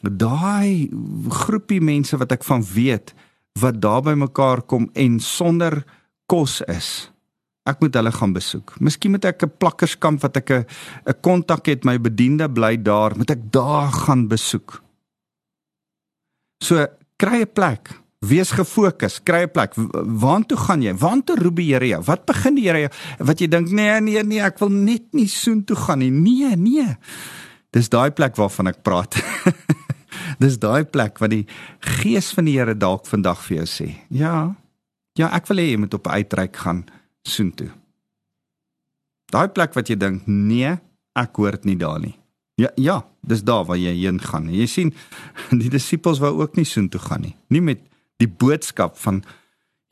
daai 0.02 0.90
groepie 1.28 1.80
mense 1.80 2.16
wat 2.16 2.32
ek 2.32 2.44
van 2.44 2.62
weet 2.62 3.14
wat 3.60 3.80
daar 3.80 4.02
by 4.02 4.14
mekaar 4.18 4.62
kom 4.62 4.90
en 4.94 5.20
sonder 5.20 5.84
kos 6.26 6.60
is. 6.68 7.10
Ek 7.64 7.80
moet 7.80 7.94
hulle 7.96 8.12
gaan 8.12 8.32
besoek. 8.32 8.74
Miskien 8.80 9.10
moet 9.10 9.24
ek 9.24 9.44
'n 9.44 9.52
plakkerskamp 9.58 10.20
wat 10.20 10.36
ek 10.36 10.50
'n 10.50 10.66
'n 11.08 11.20
kontak 11.22 11.66
het, 11.66 11.84
my 11.84 11.98
bediende 11.98 12.48
bly 12.48 12.76
daar, 12.76 13.16
moet 13.16 13.30
ek 13.30 13.52
daar 13.52 13.92
gaan 13.92 14.28
besoek. 14.28 14.82
So 16.62 16.86
kry 17.16 17.40
'n 17.40 17.52
plek, 17.52 18.04
Wees 18.24 18.54
gefokus, 18.56 19.20
kry 19.22 19.44
'n 19.44 19.50
plek. 19.50 19.74
Waartoe 20.20 20.56
gaan 20.56 20.82
jy? 20.82 20.94
Waartoe 20.94 21.36
roep 21.36 21.56
die 21.56 21.72
Here 21.72 21.86
jou? 21.86 22.02
Wat 22.02 22.24
begin 22.24 22.54
die 22.54 22.64
Here 22.64 22.80
jou? 22.80 22.90
Wat 23.18 23.38
jy 23.38 23.48
dink, 23.48 23.70
nee, 23.70 24.00
nee, 24.00 24.22
nee, 24.22 24.40
ek 24.40 24.58
wil 24.58 24.70
net 24.70 25.12
nie 25.12 25.28
soontoe 25.28 25.76
gaan 25.76 25.98
nie. 25.98 26.10
Nee, 26.10 26.56
nee. 26.56 26.96
Dis 27.70 27.88
daai 27.88 28.10
plek 28.10 28.36
waarvan 28.36 28.68
ek 28.68 28.82
praat. 28.82 29.14
Dis 30.42 30.58
daai 30.58 30.84
plek 30.84 31.18
wat 31.18 31.30
die 31.30 31.46
gees 31.80 32.32
van 32.32 32.44
die 32.44 32.56
Here 32.56 32.74
dalk 32.74 33.06
vandag 33.06 33.42
vir 33.44 33.56
jou 33.56 33.66
sê. 33.66 33.94
Ja. 34.08 34.54
Ja, 35.18 35.30
ek 35.30 35.46
wil 35.50 35.62
hê 35.62 35.70
jy 35.70 35.78
moet 35.84 35.94
op 35.94 36.08
uitreik 36.10 36.56
gaan 36.64 36.84
soontoe. 37.28 37.70
Daai 39.30 39.48
plek 39.54 39.74
wat 39.76 39.90
jy 39.90 39.96
dink, 39.98 40.26
nee, 40.26 40.74
ek 41.18 41.38
hoort 41.38 41.66
nie 41.66 41.78
daar 41.78 42.00
nie. 42.02 42.16
Ja, 42.58 42.70
ja, 42.78 43.00
dis 43.26 43.42
daar 43.46 43.64
waar 43.66 43.78
jy 43.78 43.94
heen 43.96 44.20
gaan. 44.22 44.46
Jy 44.50 44.66
sien, 44.70 44.92
die 45.62 45.70
disippels 45.70 46.20
wou 46.22 46.36
ook 46.42 46.58
nie 46.58 46.66
soontoe 46.66 47.02
gaan 47.02 47.26
nie. 47.26 47.34
Nie 47.50 47.62
met 47.62 47.82
die 48.22 48.30
boodskap 48.30 48.98
van 49.02 49.22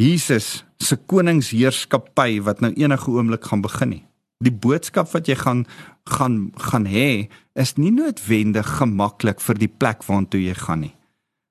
Jesus 0.02 0.62
se 0.83 0.97
koningsheerskappy 0.97 2.41
wat 2.47 2.62
nou 2.62 2.73
enige 2.75 3.11
oomblik 3.11 3.47
gaan 3.50 3.62
begin 3.62 3.95
nie. 3.97 4.05
Die 4.43 4.55
boodskap 4.55 5.11
wat 5.14 5.31
jy 5.31 5.37
gaan 5.38 5.67
gaan 6.11 6.50
gaan 6.59 6.88
hê 6.91 7.31
is 7.55 7.76
nie 7.79 7.93
noodwendig 7.95 8.67
gemaklik 8.81 9.38
vir 9.38 9.61
die 9.61 9.71
plek 9.71 10.02
waartoe 10.09 10.41
jy 10.43 10.57
gaan 10.59 10.83
nie. 10.88 10.95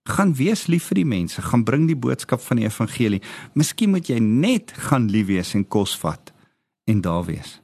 Gaan 0.10 0.34
wees 0.34 0.66
lief 0.68 0.88
vir 0.90 1.02
die 1.04 1.10
mense, 1.10 1.42
gaan 1.46 1.64
bring 1.64 1.86
die 1.90 1.98
boodskap 1.98 2.42
van 2.42 2.58
die 2.58 2.66
evangelie. 2.66 3.22
Miskien 3.54 3.94
moet 3.94 4.10
jy 4.10 4.18
net 4.22 4.74
gaan 4.90 5.10
lief 5.14 5.30
wees 5.30 5.54
en 5.58 5.68
kos 5.68 5.94
vat 6.02 6.34
en 6.90 7.04
daar 7.06 7.28
wees. 7.28 7.60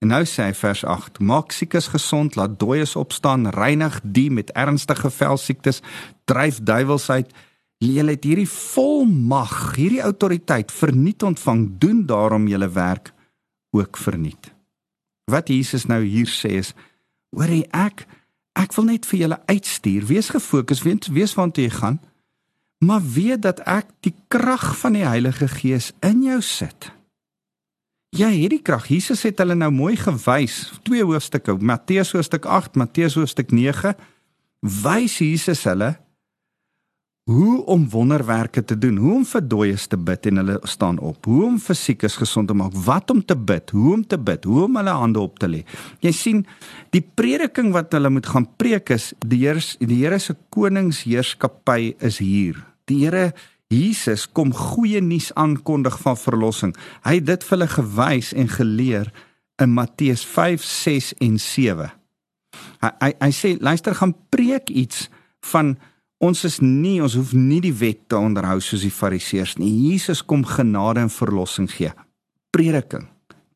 En 0.00 0.12
nou 0.12 0.22
sê 0.28 0.48
hy 0.48 0.54
vers 0.56 0.84
8: 0.84 1.20
Maak 1.20 1.52
siekes 1.56 1.90
gesond, 1.92 2.36
laat 2.36 2.58
dooies 2.60 2.96
opstaan, 2.96 3.48
reinig 3.52 4.00
die 4.02 4.30
met 4.30 4.52
ernstige 4.56 5.10
velsiektes, 5.10 5.82
dryf 6.28 6.60
duiwels 6.60 7.08
uit. 7.10 7.32
Julle 7.84 8.16
het 8.16 8.24
hierdie 8.24 8.48
volmag, 8.48 9.76
hierdie 9.76 10.04
autoriteit 10.04 10.72
verniet 10.72 11.22
ontvang, 11.22 11.66
doen 11.80 12.04
daarom 12.08 12.48
julle 12.48 12.68
werk 12.72 13.12
ook 13.76 13.96
verniet. 14.00 14.52
Wat 15.28 15.48
Jesus 15.52 15.84
nou 15.88 16.00
hier 16.04 16.28
sê 16.32 16.56
is: 16.60 16.72
Hoor 17.36 17.52
jy 17.52 17.64
ek 17.72 18.06
ek 18.56 18.74
wil 18.76 18.88
net 18.88 19.06
vir 19.08 19.20
julle 19.20 19.40
uitstuur. 19.50 20.06
Wees 20.08 20.30
gefokus, 20.32 20.82
weet 20.86 21.10
wees 21.12 21.34
waartoe 21.36 21.66
jy 21.66 21.72
gaan. 21.76 21.98
Maar 22.84 23.02
weet 23.14 23.42
dat 23.44 23.62
ek 23.68 23.88
die 24.04 24.14
krag 24.32 24.74
van 24.80 24.96
die 24.96 25.06
Heilige 25.06 25.48
Gees 25.48 25.92
in 26.04 26.22
jou 26.26 26.40
sit. 26.44 26.90
Jy 28.16 28.30
het 28.32 28.52
die 28.52 28.62
krag. 28.64 28.88
Jesus 28.88 29.24
het 29.26 29.40
hulle 29.42 29.56
nou 29.58 29.70
mooi 29.74 29.96
gewys. 30.00 30.72
Twee 30.86 31.04
hoofstukke, 31.04 31.56
Matteus 31.60 32.14
hoofstuk 32.16 32.46
8, 32.48 32.76
Matteus 32.80 33.16
hoofstuk 33.18 33.52
9, 33.52 33.94
wys 34.82 35.18
Jesus 35.20 35.64
hulle 35.68 35.96
hoe 37.26 37.64
om 37.66 37.88
wonderwerke 37.90 38.62
te 38.64 38.76
doen, 38.78 38.96
hoe 39.02 39.14
om 39.16 39.24
vir 39.26 39.42
dooies 39.42 39.88
te 39.90 39.98
bid 39.98 40.28
en 40.30 40.38
hulle 40.38 40.60
staan 40.62 41.00
op, 41.02 41.26
hoe 41.26 41.40
om 41.48 41.56
fisiekes 41.58 42.20
gesond 42.20 42.46
te 42.46 42.54
maak, 42.54 42.74
wat 42.86 43.10
om 43.10 43.24
te 43.24 43.34
bid, 43.34 43.72
hoe 43.74 43.96
om 43.96 44.04
te 44.06 44.18
bid, 44.18 44.46
hoe 44.46 44.62
om 44.68 44.78
hulle 44.78 44.94
hande 44.94 45.18
op 45.18 45.40
te 45.42 45.48
lê. 45.50 45.64
Jy 46.06 46.12
sien, 46.14 46.44
die 46.94 47.02
prediking 47.02 47.72
wat 47.74 47.90
hulle 47.98 48.12
moet 48.14 48.30
gaan 48.30 48.46
preek 48.60 48.94
is 48.94 49.10
die 49.26 49.40
Here 49.42 49.64
die 49.82 49.98
Here 50.04 50.20
se 50.22 50.36
koningsheerskappy 50.54 51.96
is 51.98 52.20
hier. 52.22 52.62
Die 52.86 53.00
Here 53.02 53.32
Jesus 53.74 54.28
kom 54.30 54.52
goeie 54.54 55.02
nuus 55.02 55.32
aankondig 55.34 55.98
van 56.04 56.14
verlossing. 56.20 56.76
Hy 57.02 57.18
het 57.18 57.26
dit 57.26 57.48
vir 57.48 57.56
hulle 57.56 57.70
gewys 57.72 58.30
en 58.38 58.52
geleer 58.54 59.10
in 59.58 59.74
Matteus 59.74 60.22
5, 60.22 60.62
6 60.62 61.10
en 61.26 61.42
7. 61.42 61.90
Hy 62.86 62.94
hy, 63.02 63.12
hy 63.18 63.32
sê 63.34 63.56
luister 63.58 63.98
gaan 63.98 64.14
preek 64.30 64.70
iets 64.70 65.08
van 65.50 65.74
Ons 66.22 66.46
is 66.48 66.60
nie, 66.64 66.96
ons 67.04 67.14
hoef 67.18 67.34
nie 67.36 67.60
die 67.60 67.74
wet 67.76 68.06
te 68.08 68.16
onderhou 68.16 68.56
soos 68.64 68.86
die 68.86 68.92
Fariseërs 68.92 69.58
nie. 69.60 69.68
Jesus 69.90 70.22
kom 70.24 70.46
genade 70.48 71.02
en 71.04 71.12
verlossing 71.12 71.68
gee. 71.68 71.92
Prediking. 72.56 73.04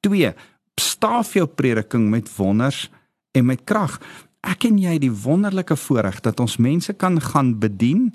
2. 0.04 0.34
Staaf 0.80 1.34
jou 1.38 1.46
prediking 1.48 2.10
met 2.12 2.28
wonders 2.36 2.88
en 3.32 3.46
met 3.48 3.64
krag. 3.64 3.96
Ek 4.44 4.66
en 4.68 4.78
jy 4.80 4.98
die 5.00 5.12
wonderlike 5.12 5.76
voorreg 5.76 6.20
dat 6.24 6.40
ons 6.40 6.58
mense 6.60 6.92
kan 7.00 7.16
gaan 7.20 7.54
bedien, 7.60 8.10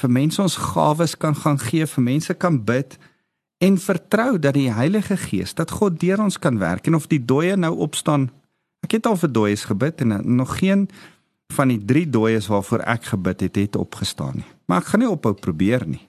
vir 0.00 0.12
mense 0.12 0.40
ons 0.42 0.56
gawes 0.72 1.14
kan 1.16 1.36
gaan 1.36 1.60
gee, 1.60 1.86
vir 1.86 2.04
mense 2.04 2.34
kan 2.34 2.60
bid 2.64 2.98
en 3.64 3.76
vertrou 3.80 4.38
dat 4.38 4.56
die 4.56 4.70
Heilige 4.72 5.16
Gees, 5.16 5.54
dat 5.54 5.72
God 5.74 5.98
deur 6.00 6.20
ons 6.22 6.38
kan 6.38 6.60
werk 6.60 6.86
en 6.86 6.96
of 6.98 7.08
die 7.10 7.20
dooie 7.20 7.56
nou 7.56 7.74
opstaan. 7.84 8.28
Ek 8.84 8.98
het 8.98 9.08
al 9.08 9.18
vir 9.18 9.32
dooies 9.32 9.64
gebid 9.68 10.04
en 10.04 10.20
nog 10.36 10.58
geen 10.60 10.86
van 11.52 11.72
die 11.72 11.80
drie 11.84 12.06
dooies 12.08 12.48
waarvoor 12.50 12.84
ek 12.84 13.10
gebid 13.14 13.40
het, 13.46 13.56
het 13.56 13.76
opgestaan 13.76 14.40
nie. 14.42 14.48
Maar 14.66 14.82
ek 14.82 14.92
gaan 14.92 15.04
nie 15.04 15.10
ophou 15.10 15.34
probeer 15.34 15.86
nie. 15.88 16.02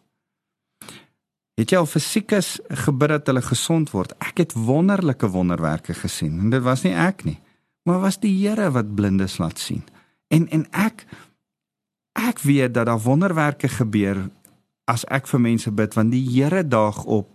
Het 1.59 1.73
jy 1.73 1.79
al 1.81 1.89
fisiekes 1.89 2.57
gebid 2.85 3.11
dat 3.17 3.31
hulle 3.31 3.43
gesond 3.43 3.91
word? 3.91 4.13
Ek 4.23 4.39
het 4.39 4.55
wonderlike 4.55 5.27
wonderwerke 5.31 5.95
gesien 5.97 6.39
en 6.39 6.53
dit 6.53 6.63
was 6.63 6.85
nie 6.87 6.95
ek 6.95 7.25
nie, 7.27 7.39
maar 7.83 7.99
was 8.03 8.19
die 8.23 8.31
Here 8.31 8.69
wat 8.71 8.93
blindes 8.95 9.39
laat 9.43 9.59
sien. 9.59 9.83
En 10.31 10.47
en 10.55 10.65
ek 10.71 11.03
ek 12.19 12.39
weet 12.47 12.73
dat 12.73 12.87
daar 12.87 13.03
wonderwerke 13.03 13.67
gebeur 13.67 14.29
as 14.87 15.03
ek 15.11 15.27
vir 15.27 15.43
mense 15.43 15.71
bid 15.71 15.95
want 15.99 16.15
die 16.15 16.23
Here 16.23 16.63
daag 16.63 17.03
op 17.05 17.31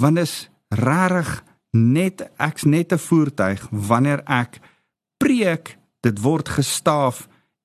want 0.00 0.18
is 0.18 0.48
rarig 0.74 1.42
net 1.74 2.26
ek's 2.38 2.66
net 2.66 2.92
'n 2.92 2.98
voertuig 2.98 3.68
wanneer 3.70 4.22
ek 4.26 4.60
preek 5.18 5.78
dit 6.04 6.20
word 6.24 6.48
gestaaf 6.58 7.24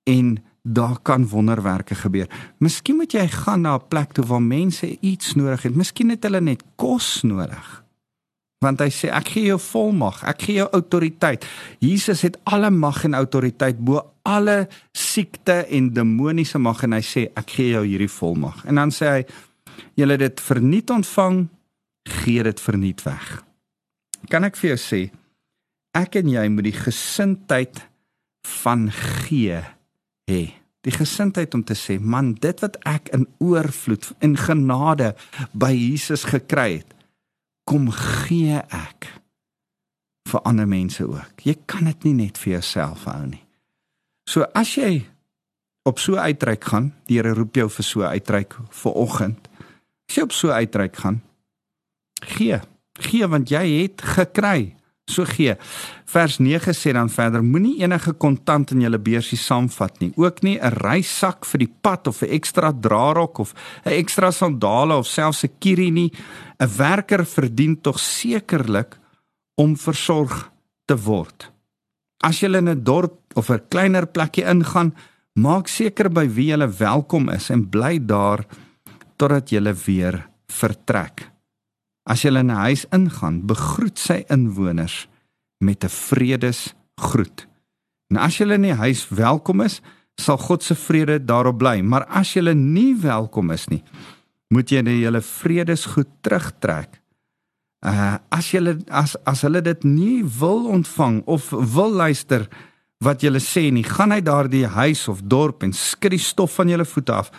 en 0.10 0.38
daar 0.63 1.00
kan 1.01 1.27
wonderwerke 1.27 1.96
gebeur. 1.96 2.27
Miskien 2.58 2.96
moet 3.00 3.13
jy 3.13 3.27
gaan 3.27 3.62
na 3.62 3.75
'n 3.75 3.88
plek 3.88 4.12
toe 4.12 4.25
waar 4.25 4.41
mense 4.41 4.98
iets 5.00 5.34
nodig 5.34 5.63
het. 5.63 5.75
Miskien 5.75 6.10
het 6.10 6.24
hulle 6.24 6.41
net 6.41 6.63
kos 6.75 7.22
nodig. 7.22 7.84
Want 8.60 8.79
hy 8.79 8.89
sê 8.89 9.08
ek 9.08 9.27
gee 9.27 9.43
jou 9.43 9.60
volmag, 9.60 10.24
ek 10.24 10.41
gee 10.41 10.55
jou 10.55 10.67
autoriteit. 10.72 11.46
Jesus 11.79 12.22
het 12.22 12.38
alle 12.43 12.69
mag 12.69 13.03
en 13.03 13.13
autoriteit 13.13 13.79
bo 13.79 14.13
alle 14.22 14.67
siekte 14.91 15.65
en 15.69 15.93
demoniese 15.93 16.60
mag 16.60 16.84
en 16.84 16.91
hy 16.91 17.01
sê 17.01 17.31
ek 17.36 17.50
gee 17.50 17.69
jou 17.69 17.86
hierdie 17.86 18.12
volmag. 18.12 18.65
En 18.65 18.75
dan 18.75 18.91
sê 18.91 19.05
hy 19.05 19.25
julle 19.96 20.17
dit 20.17 20.41
verniet 20.41 20.89
ontvang, 20.89 21.48
gee 22.03 22.43
dit 22.43 22.60
verniet 22.60 23.03
weg. 23.03 23.43
Kan 24.27 24.43
ek 24.43 24.58
vir 24.58 24.69
jou 24.69 24.77
sê 24.77 25.01
ek 25.96 26.15
en 26.15 26.29
jy 26.29 26.48
moet 26.50 26.63
die 26.63 26.75
gesindheid 26.75 27.88
van 28.63 28.89
gee 28.94 29.62
hê. 30.29 30.41
Die 30.88 30.96
gesindheid 30.96 31.53
om 31.53 31.63
te 31.68 31.75
sê, 31.75 31.98
man, 32.00 32.34
dit 32.39 32.62
wat 32.63 32.77
ek 32.88 33.12
in 33.15 33.27
oorvloed 33.44 34.13
in 34.24 34.38
genade 34.39 35.12
by 35.51 35.74
Jesus 35.75 36.24
gekry 36.29 36.79
het, 36.79 36.94
kom 37.68 37.89
gee 37.94 38.62
ek 38.63 39.10
vir 40.29 40.46
ander 40.48 40.70
mense 40.70 41.03
ook. 41.03 41.44
Jy 41.44 41.58
kan 41.70 41.89
dit 41.89 42.10
nie 42.10 42.15
net 42.24 42.39
vir 42.39 42.58
jouself 42.58 43.06
hou 43.10 43.22
nie. 43.27 43.44
So 44.29 44.46
as 44.58 44.72
jy 44.77 45.03
op 45.89 46.00
so 46.01 46.22
uitreik 46.22 46.68
gaan, 46.70 46.91
die 47.10 47.18
Here 47.18 47.34
roep 47.34 47.58
jou 47.58 47.68
vir 47.74 47.86
so 47.86 48.06
uitreik 48.06 48.56
vir 48.82 48.98
oggend. 49.03 49.50
As 50.10 50.18
jy 50.18 50.25
op 50.27 50.36
so 50.36 50.53
uitreik 50.53 51.00
gaan, 51.01 51.22
gee. 52.38 52.60
Gee 53.00 53.27
want 53.32 53.51
jy 53.51 53.63
het 53.84 54.03
gekry 54.15 54.78
so 55.09 55.25
gee. 55.25 55.55
Vers 56.05 56.37
9 56.39 56.73
sê 56.73 56.93
dan 56.93 57.09
verder: 57.09 57.43
Moenie 57.43 57.81
enige 57.83 58.13
kontant 58.13 58.71
in 58.71 58.81
julle 58.81 58.99
beursie 58.99 59.37
saamvat 59.37 59.99
nie, 60.01 60.11
ook 60.15 60.41
nie 60.43 60.57
'n 60.59 60.73
reissak 60.81 61.45
vir 61.45 61.59
die 61.59 61.73
pad 61.81 62.07
of 62.07 62.21
'n 62.21 62.29
ekstra 62.29 62.71
draarok 62.71 63.39
of 63.39 63.53
'n 63.85 63.91
ekstra 63.91 64.31
sandale 64.31 64.95
of 64.95 65.07
selfs 65.07 65.43
'n 65.43 65.51
kierie 65.59 65.91
nie. 65.91 66.11
'n 66.59 66.69
Werker 66.77 67.25
verdien 67.25 67.81
tog 67.81 67.99
sekerlik 67.99 68.97
om 69.55 69.75
versorg 69.77 70.51
te 70.85 70.95
word. 70.95 71.51
As 72.23 72.41
jy 72.41 72.55
in 72.57 72.69
'n 72.69 72.83
dorp 72.83 73.19
of 73.35 73.49
'n 73.49 73.67
kleiner 73.69 74.07
plekkie 74.07 74.43
ingaan, 74.43 74.95
maak 75.35 75.67
seker 75.67 76.09
by 76.09 76.27
wie 76.27 76.51
jy 76.51 76.67
welkom 76.79 77.29
is 77.29 77.49
en 77.49 77.69
bly 77.69 77.99
daar 78.05 78.45
totdat 79.17 79.51
jy 79.51 79.73
weer 79.85 80.27
vertrek. 80.47 81.28
As 82.09 82.23
jy 82.25 82.33
in 82.33 82.49
'n 82.49 82.65
huis 82.65 82.85
ingaan, 82.89 83.45
begroet 83.45 83.99
sy 83.99 84.23
inwoners 84.29 85.07
met 85.59 85.83
'n 85.83 85.89
vredesgroet. 85.89 87.47
En 88.09 88.17
as 88.17 88.37
jy 88.37 88.49
in 88.51 88.61
die 88.61 88.73
huis 88.73 89.09
welkom 89.09 89.61
is, 89.61 89.81
sal 90.15 90.37
God 90.37 90.63
se 90.63 90.75
vrede 90.75 91.19
daarop 91.25 91.57
bly, 91.57 91.81
maar 91.81 92.05
as 92.05 92.33
jy 92.33 92.53
nie 92.53 92.95
welkom 92.95 93.51
is 93.51 93.67
nie, 93.67 93.83
moet 94.49 94.71
jy 94.71 94.81
net 94.81 94.99
julle 95.03 95.21
vredesgroet 95.21 96.09
terugtrek. 96.21 96.99
Uh 97.85 98.17
as 98.29 98.51
jy 98.51 98.75
as 98.89 99.15
as 99.25 99.41
hulle 99.41 99.61
dit 99.61 99.83
nie 99.83 100.23
wil 100.39 100.67
ontvang 100.67 101.21
of 101.25 101.49
wil 101.49 101.91
luister 101.91 102.47
wat 102.99 103.21
jy 103.23 103.31
sê 103.39 103.69
nie, 103.71 103.83
gaan 103.83 104.11
hy 104.11 104.19
daardie 104.21 104.67
huis 104.67 105.07
of 105.07 105.21
dorp 105.23 105.63
en 105.63 105.71
die 105.71 106.19
stof 106.19 106.55
van 106.55 106.67
julle 106.67 106.85
voete 106.85 107.13
af. 107.13 107.31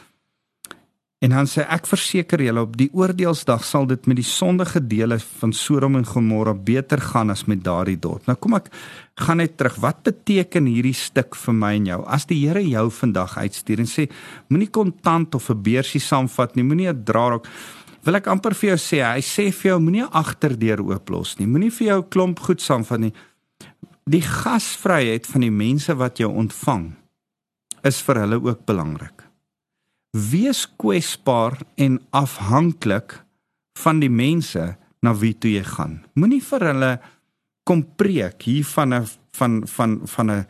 En 1.20 1.34
dan 1.34 1.44
sê 1.44 1.66
ek 1.68 1.84
verseker 1.84 2.40
julle 2.40 2.62
op 2.64 2.78
die 2.80 2.88
oordeelsdag 2.96 3.60
sal 3.68 3.84
dit 3.90 4.06
met 4.08 4.16
die 4.16 4.24
sondige 4.24 4.80
dele 4.80 5.18
van 5.20 5.52
Sodom 5.52 5.98
en 5.98 6.06
Gomorra 6.08 6.54
beter 6.56 7.02
gaan 7.10 7.28
as 7.28 7.42
met 7.44 7.60
daardie 7.60 7.98
dorp. 8.00 8.24
Nou 8.24 8.38
kom 8.40 8.56
ek 8.56 8.70
gaan 9.20 9.42
net 9.42 9.58
terug. 9.60 9.76
Wat 9.84 10.00
beteken 10.08 10.70
hierdie 10.70 10.96
stuk 10.96 11.36
vir 11.36 11.58
my 11.58 11.74
en 11.76 11.90
jou? 11.90 12.00
As 12.08 12.24
die 12.30 12.40
Here 12.40 12.64
jou 12.64 12.86
vandag 13.02 13.36
uitstuur 13.36 13.84
en 13.84 13.92
sê 13.92 14.08
moenie 14.48 14.70
kontant 14.72 15.36
of 15.36 15.50
'n 15.50 15.62
beursie 15.62 16.00
saamvat 16.00 16.56
nie, 16.56 16.64
moenie 16.64 16.88
'n 16.88 17.04
draadrok 17.04 17.46
wil 18.04 18.16
ek 18.16 18.26
amper 18.26 18.54
vir 18.54 18.70
jou 18.70 18.78
sê, 18.78 19.04
hy 19.04 19.20
sê 19.20 19.52
vir 19.52 19.72
jou 19.72 19.80
moenie 19.80 20.04
agterdeur 20.04 20.80
ooplos 20.80 21.38
nie. 21.38 21.46
Moenie 21.46 21.70
vir 21.70 21.86
jou 21.86 22.02
klomp 22.02 22.38
goed 22.38 22.60
saamvat 22.60 23.00
nie. 23.00 23.12
Die 24.08 24.22
gasvryheid 24.22 25.26
van 25.26 25.40
die 25.42 25.50
mense 25.50 25.94
wat 25.94 26.16
jou 26.16 26.32
ontvang 26.32 26.96
is 27.84 28.00
vir 28.00 28.14
hulle 28.14 28.40
ook 28.40 28.64
belangrik 28.64 29.19
wees 30.10 30.66
kwesbaar 30.76 31.60
en 31.74 32.00
afhanklik 32.10 33.20
van 33.78 34.00
die 34.02 34.10
mense 34.10 34.74
na 35.00 35.14
wie 35.16 35.34
toe 35.38 35.52
jy 35.54 35.64
gaan. 35.64 36.00
Moenie 36.18 36.42
vir 36.42 36.66
hulle 36.70 36.90
kom 37.68 37.84
preek 37.96 38.42
hier 38.42 38.64
van 38.64 38.94
'n 38.94 39.06
van 39.32 39.62
van 39.66 40.00
van 40.04 40.30
'n 40.30 40.46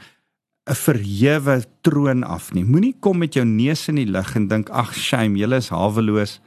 'n 0.70 0.74
verhewe 0.74 1.64
troon 1.82 2.24
af 2.24 2.52
nie. 2.52 2.64
Moenie 2.64 2.96
kom 3.00 3.18
met 3.18 3.34
jou 3.34 3.44
neus 3.44 3.88
in 3.88 3.96
die 3.96 4.10
lug 4.10 4.34
en 4.36 4.48
dink 4.48 4.70
ag 4.70 4.94
shame, 4.94 5.38
julle 5.38 5.56
is 5.56 5.68
haweloos 5.68 6.40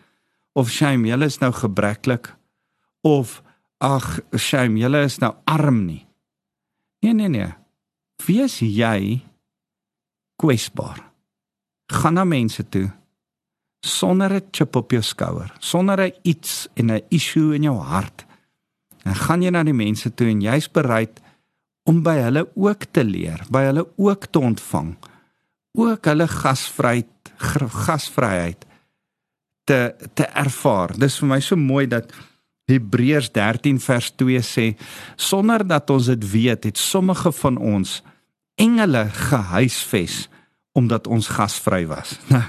of 0.54 0.70
shame, 0.70 1.08
julle 1.08 1.26
is 1.26 1.40
nou 1.40 1.52
gebreklik 1.52 2.36
of 3.02 3.44
ag 3.78 4.20
shame, 4.36 4.80
julle 4.80 5.04
is 5.04 5.20
nou 5.20 5.34
arm 5.46 5.86
nie. 5.86 6.06
Nee 7.02 7.14
nee 7.14 7.28
nee. 7.28 7.54
Wees 8.26 8.60
jy 8.60 9.22
kwesbaar. 10.36 11.12
Gaan 11.92 12.14
na 12.14 12.24
mense 12.24 12.70
toe 12.70 12.92
sonder 13.84 14.34
'n 14.34 14.48
chip 14.52 14.76
op 14.76 14.92
jou 14.92 15.02
skouer, 15.02 15.54
sonder 15.60 16.00
'n 16.00 16.14
iets 16.24 16.68
en 16.74 16.92
'n 16.92 17.02
issue 17.10 17.56
in 17.56 17.64
jou 17.64 17.78
hart. 17.78 18.26
Dan 19.04 19.16
gaan 19.16 19.42
jy 19.42 19.50
na 19.50 19.64
die 19.64 19.74
mense 19.74 20.14
toe 20.14 20.28
en 20.28 20.42
jy's 20.42 20.72
bereid 20.72 21.22
om 21.84 22.04
by 22.04 22.16
hulle 22.16 22.48
ook 22.56 22.86
te 22.92 23.04
leer, 23.04 23.44
by 23.50 23.64
hulle 23.64 23.88
ook 23.98 24.26
te 24.32 24.40
ontvang. 24.40 24.96
Ook 25.74 26.06
hulle 26.06 26.28
gasvryheid, 26.28 27.08
gasvryheid 27.86 28.66
te 29.64 29.96
te 30.14 30.24
ervaar. 30.24 30.98
Dis 30.98 31.20
vir 31.20 31.28
my 31.28 31.40
so 31.40 31.56
mooi 31.56 31.88
dat 31.88 32.14
Hebreërs 32.66 33.32
13 33.32 33.80
vers 33.80 34.12
2 34.16 34.40
sê 34.40 34.78
sonder 35.16 35.68
dat 35.68 35.90
ons 35.90 36.06
dit 36.06 36.32
weet, 36.32 36.64
het 36.64 36.78
sommige 36.78 37.32
van 37.32 37.58
ons 37.58 38.02
engele 38.56 39.10
gehuisves 39.10 40.30
omdat 40.74 41.08
ons 41.08 41.28
gasvry 41.28 41.86
was. 41.88 42.18
Nou, 42.34 42.44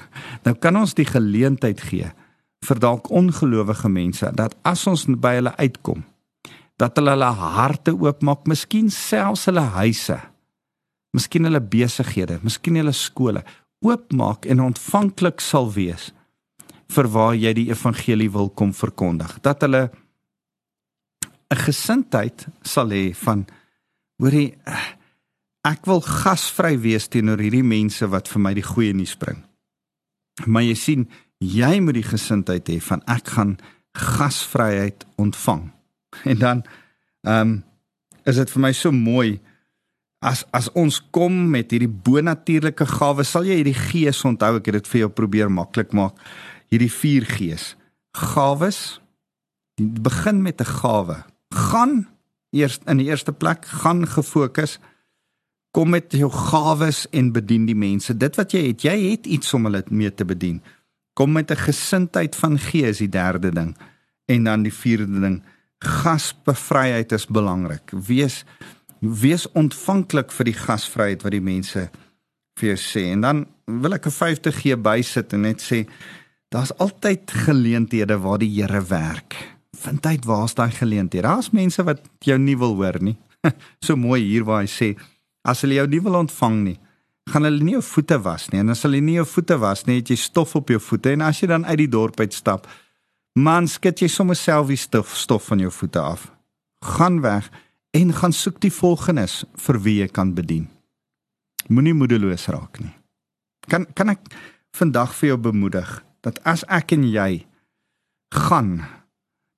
nou 0.45 0.55
kan 0.61 0.77
ons 0.77 0.95
die 0.97 1.07
geleentheid 1.09 1.81
gee 1.81 2.11
vir 2.65 2.81
dalk 2.81 3.11
ongelowige 3.13 3.89
mense 3.93 4.31
dat 4.37 4.57
as 4.65 4.87
ons 4.89 5.05
by 5.09 5.37
hulle 5.39 5.53
uitkom, 5.61 6.05
dat 6.81 6.97
hulle 6.99 7.13
hulle 7.15 7.31
harte 7.39 7.93
oopmaak, 7.93 8.47
miskien 8.49 8.91
selfs 8.91 9.47
hulle 9.51 9.65
huise, 9.77 10.19
miskien 11.15 11.47
hulle 11.47 11.61
besighede, 11.61 12.41
miskien 12.43 12.81
hulle 12.81 12.95
skole 12.97 13.45
oopmaak 13.85 14.49
en 14.49 14.65
ontvanklik 14.65 15.45
sal 15.45 15.69
wees 15.75 16.11
vir 16.95 17.09
waar 17.13 17.35
jy 17.37 17.53
die 17.57 17.69
evangelie 17.73 18.31
wil 18.33 18.51
kom 18.51 18.73
verkondig. 18.77 19.39
Dat 19.43 19.63
hulle 19.63 19.91
'n 21.51 21.61
gesindheid 21.67 22.47
sal 22.63 22.89
hê 22.91 23.15
van 23.15 23.47
hoorie 24.19 24.55
ek 25.65 25.87
wil 25.89 26.03
gasvry 26.05 26.77
wees 26.81 27.09
teenoor 27.09 27.41
hierdie 27.41 27.65
mense 27.65 28.07
wat 28.13 28.29
vir 28.29 28.43
my 28.45 28.53
die 28.57 28.67
goeie 28.67 28.93
nuus 28.97 29.15
bring. 29.17 29.41
Maar 30.47 30.67
jy 30.67 30.75
sien, 30.77 31.07
jy 31.41 31.79
moet 31.81 31.99
die 31.99 32.07
gesindheid 32.07 32.69
hê 32.69 32.81
van 32.85 33.03
ek 33.11 33.33
gaan 33.37 33.57
gasvryheid 33.97 35.07
ontvang. 35.21 35.71
En 36.31 36.39
dan 36.39 36.65
ehm 37.27 37.41
um, 37.41 37.63
is 38.25 38.39
dit 38.41 38.51
vir 38.55 38.63
my 38.63 38.71
so 38.73 38.93
mooi 38.93 39.41
as 40.25 40.45
as 40.57 40.71
ons 40.73 40.97
kom 41.13 41.35
met 41.53 41.73
hierdie 41.75 41.91
bonatuurlike 41.91 42.87
gawes, 42.89 43.29
sal 43.35 43.45
jy 43.45 43.59
hierdie 43.61 43.77
gees 43.77 44.23
onthou 44.25 44.57
ek 44.57 44.71
het 44.71 44.79
dit 44.79 44.91
vir 44.93 45.01
jou 45.05 45.11
probeer 45.13 45.53
maklik 45.53 45.93
maak. 45.93 46.17
Hierdie 46.73 46.93
vier 46.93 47.27
gees. 47.29 47.75
Gawes 48.17 49.01
begin 49.77 50.43
met 50.43 50.61
'n 50.61 50.71
gawe. 50.81 51.25
Gaan 51.53 52.07
eers 52.53 52.81
in 52.87 52.99
die 53.03 53.11
eerste 53.11 53.33
plek 53.33 53.67
gaan 53.67 54.07
gefokus 54.07 54.79
kom 55.75 55.91
met 55.91 56.13
jou 56.15 56.31
gawes 56.31 57.03
en 57.11 57.33
bedien 57.35 57.67
die 57.67 57.79
mense. 57.79 58.15
Dit 58.15 58.39
wat 58.39 58.55
jy 58.55 58.69
het, 58.69 58.85
jy 58.87 58.95
het 59.11 59.27
iets 59.27 59.55
om 59.57 59.67
hulle 59.67 59.83
mee 59.91 60.13
te 60.15 60.27
bedien. 60.27 60.63
Kom 61.19 61.33
met 61.33 61.51
'n 61.51 61.67
gesindheid 61.67 62.37
van 62.37 62.59
gees, 62.59 62.99
die 62.99 63.09
derde 63.09 63.51
ding. 63.51 63.77
En 64.27 64.45
dan 64.45 64.63
die 64.63 64.73
vierde 64.73 65.21
ding, 65.21 65.43
gasbevryheid 65.79 67.13
is 67.13 67.27
belangrik. 67.27 67.91
Wees 67.91 68.45
wees 69.01 69.47
ontvanklik 69.53 70.33
vir 70.33 70.45
die 70.45 70.57
gasvryheid 70.57 71.23
wat 71.23 71.33
die 71.33 71.41
mense 71.41 71.91
vir 72.59 72.69
jou 72.69 72.79
sê. 72.79 73.13
En 73.13 73.21
dan 73.21 73.47
wil 73.67 73.95
ek 73.95 74.07
'n 74.07 74.11
50 74.11 74.61
gee 74.61 74.77
bysit 74.77 75.33
en 75.33 75.41
net 75.41 75.61
sê 75.61 75.87
daar's 76.49 76.73
altyd 76.79 77.31
geleenthede 77.31 78.19
waar 78.19 78.39
die 78.39 78.63
Here 78.63 78.83
werk. 78.89 79.35
Vind 79.77 80.07
uit 80.07 80.25
waar's 80.25 80.55
daai 80.55 80.71
geleenthede. 80.71 81.27
Daar's 81.27 81.51
mense 81.51 81.83
wat 81.83 82.01
jou 82.21 82.39
nie 82.39 82.57
wil 82.57 82.75
hoor 82.75 83.03
nie. 83.03 83.17
so 83.81 83.97
mooi 83.97 84.23
hier 84.23 84.45
waar 84.45 84.61
hy 84.61 84.69
sê 84.69 84.97
As 85.45 85.65
hulle 85.65 85.77
jou 85.79 85.87
nie 85.93 86.01
wil 86.05 86.17
ontvang 86.23 86.61
nie, 86.65 86.79
gaan 87.31 87.47
hulle 87.49 87.65
nie 87.65 87.77
jou 87.77 87.83
voete 87.85 88.19
was 88.25 88.49
nie. 88.53 88.61
En 88.63 88.73
as 88.73 88.85
hulle 88.87 89.01
nie 89.05 89.19
jou 89.19 89.27
voete 89.29 89.59
was 89.61 89.85
nie, 89.89 89.99
het 90.01 90.13
jy 90.13 90.19
stof 90.21 90.55
op 90.59 90.73
jou 90.73 90.81
voete 90.81 91.15
en 91.15 91.25
as 91.25 91.43
jy 91.43 91.51
dan 91.53 91.67
uit 91.69 91.79
die 91.85 91.91
dorp 91.93 92.21
uitstap, 92.21 92.69
man, 93.37 93.69
skud 93.69 94.01
jy 94.01 94.09
sommer 94.09 94.39
self 94.39 94.71
die 94.73 94.81
stof 94.81 95.17
stof 95.19 95.51
van 95.53 95.63
jou 95.65 95.73
voete 95.73 96.01
af. 96.01 96.29
Gaan 96.85 97.21
weg 97.25 97.51
en 97.95 98.13
gaan 98.13 98.35
soek 98.35 98.61
die 98.63 98.73
volgenes 98.75 99.43
vir 99.67 99.81
wie 99.85 100.01
jy 100.03 100.09
kan 100.13 100.35
bedien. 100.37 100.67
Moenie 101.69 101.95
moedeloos 101.97 102.49
raak 102.53 102.81
nie. 102.83 102.93
Kan 103.71 103.87
kan 103.97 104.13
ek 104.13 104.27
vandag 104.77 105.15
vir 105.17 105.33
jou 105.33 105.39
bemoedig 105.49 105.91
dat 106.25 106.41
as 106.45 106.65
ek 106.69 106.93
en 106.97 107.07
jy 107.09 107.45
gaan, 108.35 108.83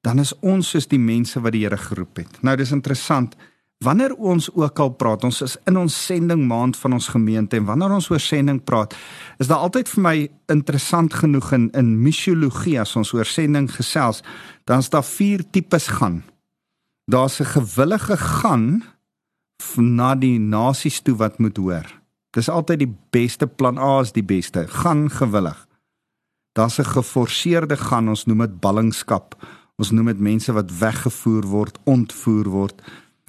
dan 0.06 0.22
is 0.22 0.34
ons 0.42 0.68
soos 0.70 0.86
die 0.86 1.00
mense 1.02 1.40
wat 1.42 1.54
die 1.56 1.64
Here 1.64 1.78
geroep 1.80 2.20
het. 2.22 2.42
Nou 2.46 2.54
dis 2.56 2.74
interessant 2.74 3.34
Wanneer 3.86 4.16
ons 4.18 4.48
ook 4.50 4.78
al 4.82 4.90
praat, 4.98 5.24
ons 5.24 5.42
is 5.44 5.54
in 5.70 5.76
ons 5.78 5.96
sending 6.06 6.40
maand 6.48 6.74
van 6.80 6.96
ons 6.96 7.06
gemeente 7.14 7.58
en 7.58 7.68
wanneer 7.68 7.92
ons 7.94 8.08
oor 8.10 8.22
sending 8.22 8.58
praat, 8.66 8.96
is 9.38 9.46
daar 9.46 9.62
altyd 9.62 9.92
vir 9.92 10.02
my 10.02 10.14
interessant 10.50 11.14
genoeg 11.14 11.52
in 11.54 11.68
in 11.78 11.92
missiologie 12.02 12.80
as 12.82 12.96
ons 12.98 13.12
oor 13.14 13.28
sending 13.30 13.68
gesels, 13.70 14.24
dan 14.66 14.82
is 14.82 14.90
daar 14.90 15.06
vier 15.06 15.44
tipes 15.54 15.86
gaan. 16.00 16.24
Daar's 17.06 17.38
'n 17.40 17.52
gewillige 17.54 18.16
gaan 18.16 18.82
na 19.76 20.14
die 20.14 20.38
nasies 20.38 21.00
toe 21.00 21.16
wat 21.16 21.38
moet 21.38 21.56
hoor. 21.56 21.86
Dis 22.30 22.48
altyd 22.48 22.78
die 22.78 22.94
beste 23.10 23.46
plan 23.46 23.78
A 23.78 24.00
is 24.00 24.12
die 24.12 24.24
beste. 24.24 24.66
Gaan 24.68 25.10
gewillig. 25.10 25.66
Daar's 26.54 26.78
'n 26.78 26.84
geforseerde 26.84 27.76
gaan, 27.76 28.08
ons 28.08 28.26
noem 28.26 28.38
dit 28.38 28.60
ballingskap. 28.60 29.36
Ons 29.78 29.90
noem 29.90 30.06
dit 30.06 30.20
mense 30.20 30.52
wat 30.52 30.78
weggevoer 30.78 31.46
word, 31.46 31.78
ontvoer 31.84 32.48
word 32.48 32.82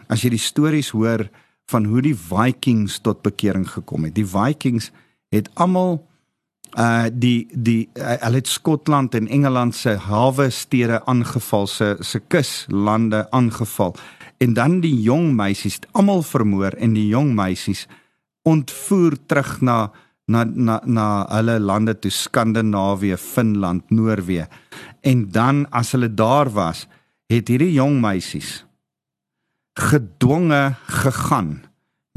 as 0.10 0.24
jy 0.24 0.34
die 0.36 0.42
stories 0.42 0.92
hoor 0.96 1.28
van 1.72 1.86
hoe 1.86 2.02
die 2.02 2.16
Vikings 2.16 3.00
tot 3.04 3.24
bekering 3.26 3.68
gekom 3.70 4.08
het. 4.08 4.16
Die 4.16 4.28
Vikings 4.28 4.92
het 5.34 5.50
almal 5.56 6.00
uh 6.78 7.08
die 7.12 7.48
die 7.52 7.88
uh, 7.96 8.18
hulle 8.26 8.42
het 8.42 8.48
Skotland 8.52 9.16
en 9.16 9.28
Engeland 9.28 9.76
se 9.76 9.96
hawe 10.04 10.50
stede 10.52 11.00
aangeval 11.06 11.68
se 11.68 11.96
se 12.00 12.20
kuslande 12.20 13.24
aangeval 13.32 13.96
en 14.38 14.54
dan 14.54 14.82
die 14.84 14.96
jong 15.02 15.32
meisies 15.36 15.80
almal 15.92 16.22
vermoor 16.24 16.76
en 16.78 16.94
die 16.94 17.08
jong 17.08 17.34
meisies 17.36 17.88
ontvoer 18.44 19.16
terug 19.28 19.62
na 19.62 19.92
na 20.28 20.44
na 20.44 20.82
na 20.86 21.08
hulle 21.32 21.60
lande 21.60 21.96
toe 21.96 22.12
Skandinawië, 22.12 23.18
Finland, 23.18 23.90
Noorwe. 23.90 24.48
En 25.02 25.30
dan 25.32 25.66
as 25.72 25.92
hulle 25.96 26.14
daar 26.14 26.52
was, 26.52 26.88
het 27.32 27.48
hierdie 27.48 27.74
jong 27.74 28.02
meisies 28.04 28.67
gedwonge 29.78 30.76
gegaan 30.90 31.62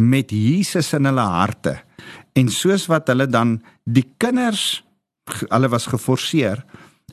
met 0.01 0.33
Jesus 0.33 0.93
in 0.97 1.05
hulle 1.05 1.27
harte. 1.29 1.77
En 2.33 2.49
soos 2.49 2.87
wat 2.89 3.11
hulle 3.13 3.29
dan 3.29 3.59
die 3.85 4.07
kinders 4.17 4.83
hulle 5.31 5.69
was 5.71 5.87
geforseer 5.87 6.65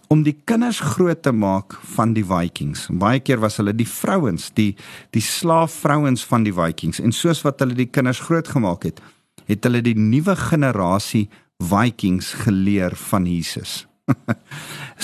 om 0.08 0.24
die 0.24 0.36
kinders 0.48 0.80
groot 0.80 1.20
te 1.22 1.34
maak 1.36 1.76
van 1.96 2.14
die 2.16 2.24
Vikings. 2.26 2.88
Baie 2.90 3.20
keer 3.20 3.42
was 3.44 3.60
hulle 3.60 3.76
die 3.76 3.88
vrouens, 3.90 4.50
die 4.56 4.72
die 5.14 5.22
slaafvrouens 5.22 6.24
van 6.26 6.48
die 6.48 6.56
Vikings 6.56 7.02
en 7.04 7.14
soos 7.14 7.44
wat 7.46 7.60
hulle 7.62 7.76
die 7.78 7.90
kinders 7.92 8.24
groot 8.26 8.48
gemaak 8.48 8.88
het, 8.88 9.02
het 9.52 9.68
hulle 9.68 9.84
die 9.84 9.98
nuwe 10.00 10.38
generasie 10.40 11.28
Vikings 11.58 12.34
geleer 12.46 12.96
van 13.10 13.28
Jesus. 13.28 13.84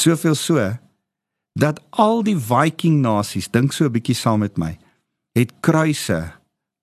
Soveel 0.05 0.37
so 0.39 0.71
dat 1.59 1.81
al 1.91 2.23
die 2.25 2.37
Viking 2.39 3.01
nasies 3.03 3.51
dink 3.51 3.73
so 3.73 3.85
'n 3.85 3.93
bietjie 3.93 4.17
saam 4.17 4.39
met 4.39 4.57
my 4.57 4.77
het 5.33 5.53
kruise 5.65 6.21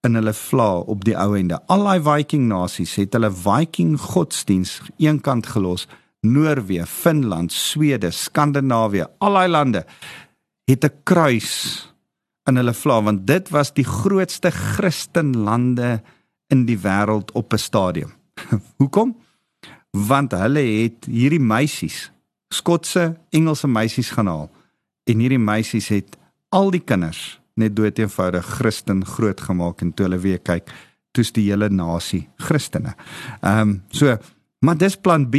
in 0.06 0.16
hulle 0.16 0.32
vla 0.34 0.70
op 0.90 1.04
die 1.04 1.16
ou 1.18 1.34
ende. 1.38 1.58
Al 1.68 1.84
daai 1.86 2.00
Viking 2.02 2.48
nasies 2.50 2.96
het 2.98 3.14
hulle 3.16 3.30
Viking 3.30 3.98
godsdiens 4.00 4.80
eenkant 4.98 5.46
gelos 5.46 5.86
Noorwe, 6.20 6.84
Finland, 6.86 7.52
Swede, 7.52 8.10
Skandinawië, 8.12 9.06
al 9.24 9.38
daai 9.38 9.48
lande 9.48 9.84
het 10.68 10.84
'n 10.84 10.92
kruis 11.04 11.88
in 12.48 12.56
hulle 12.56 12.74
vlag 12.74 13.04
want 13.04 13.26
dit 13.26 13.48
was 13.50 13.72
die 13.72 13.84
grootste 13.84 14.50
Christenlande 14.50 16.02
in 16.48 16.66
die 16.66 16.78
wêreld 16.78 17.32
op 17.32 17.52
'n 17.52 17.58
stadium. 17.58 18.12
Hoekom? 18.80 19.16
Want 19.90 20.32
hulle 20.32 20.60
het 20.60 21.04
hierdie 21.04 21.40
meisies, 21.40 22.12
Skotse, 22.48 23.16
Engelse 23.30 23.68
meisies 23.68 24.10
gaan 24.10 24.26
haal 24.26 24.50
en 25.04 25.18
hierdie 25.18 25.38
meisies 25.38 25.88
het 25.88 26.16
al 26.48 26.70
die 26.70 26.80
kinders 26.84 27.39
net 27.61 27.77
dood 27.77 27.99
eenvoudig 27.99 28.46
Christen 28.59 29.05
grootgemaak 29.07 29.85
en 29.85 29.92
toe 29.92 30.09
hulle 30.09 30.18
weer 30.18 30.42
kyk, 30.42 30.70
toets 31.12 31.33
die 31.37 31.49
hele 31.51 31.68
nasie 31.68 32.27
Christene. 32.37 32.96
Ehm 33.40 33.68
um, 33.68 33.81
so 33.90 34.16
Maar 34.61 34.77
dis 34.77 34.96
plan 34.96 35.29
B, 35.29 35.37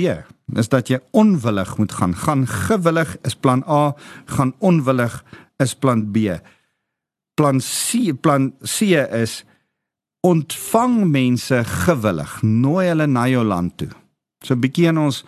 is 0.57 0.69
dat 0.69 0.89
jy 0.89 0.97
onwillig 1.13 1.75
moet 1.77 1.91
gaan. 1.93 2.15
Gaan 2.17 2.47
gewillig 2.47 3.17
is 3.21 3.35
plan 3.37 3.61
A, 3.69 3.93
gaan 4.25 4.55
onwillig 4.57 5.19
is 5.61 5.75
plan 5.77 6.07
B. 6.11 6.17
Plan 7.37 7.61
C, 7.61 8.13
plan 8.21 8.53
C 8.65 8.81
is 9.21 9.43
ontvang 10.25 11.05
mense 11.09 11.61
gewillig, 11.65 12.33
nooi 12.41 12.87
hulle 12.87 13.05
na 13.05 13.27
jou 13.29 13.45
land 13.45 13.77
toe. 13.77 13.89
So 14.41 14.53
'n 14.53 14.61
bietjie 14.61 14.87
in 14.87 14.97
ons 14.97 15.23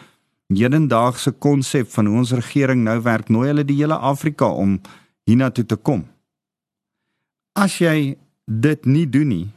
hedendaagse 0.50 1.32
konsep 1.32 1.88
van 1.90 2.06
hoe 2.06 2.18
ons 2.18 2.32
regering 2.32 2.84
nou 2.84 3.02
werk, 3.02 3.30
nooi 3.30 3.48
hulle 3.48 3.66
die 3.66 3.78
hele 3.78 3.98
Afrika 3.98 4.46
om 4.46 4.82
hiernatoe 5.26 5.66
te 5.66 5.76
kom. 5.76 6.06
As 7.54 7.78
jy 7.78 8.16
dit 8.50 8.86
nie 8.90 9.06
doen 9.06 9.30
nie, 9.30 9.48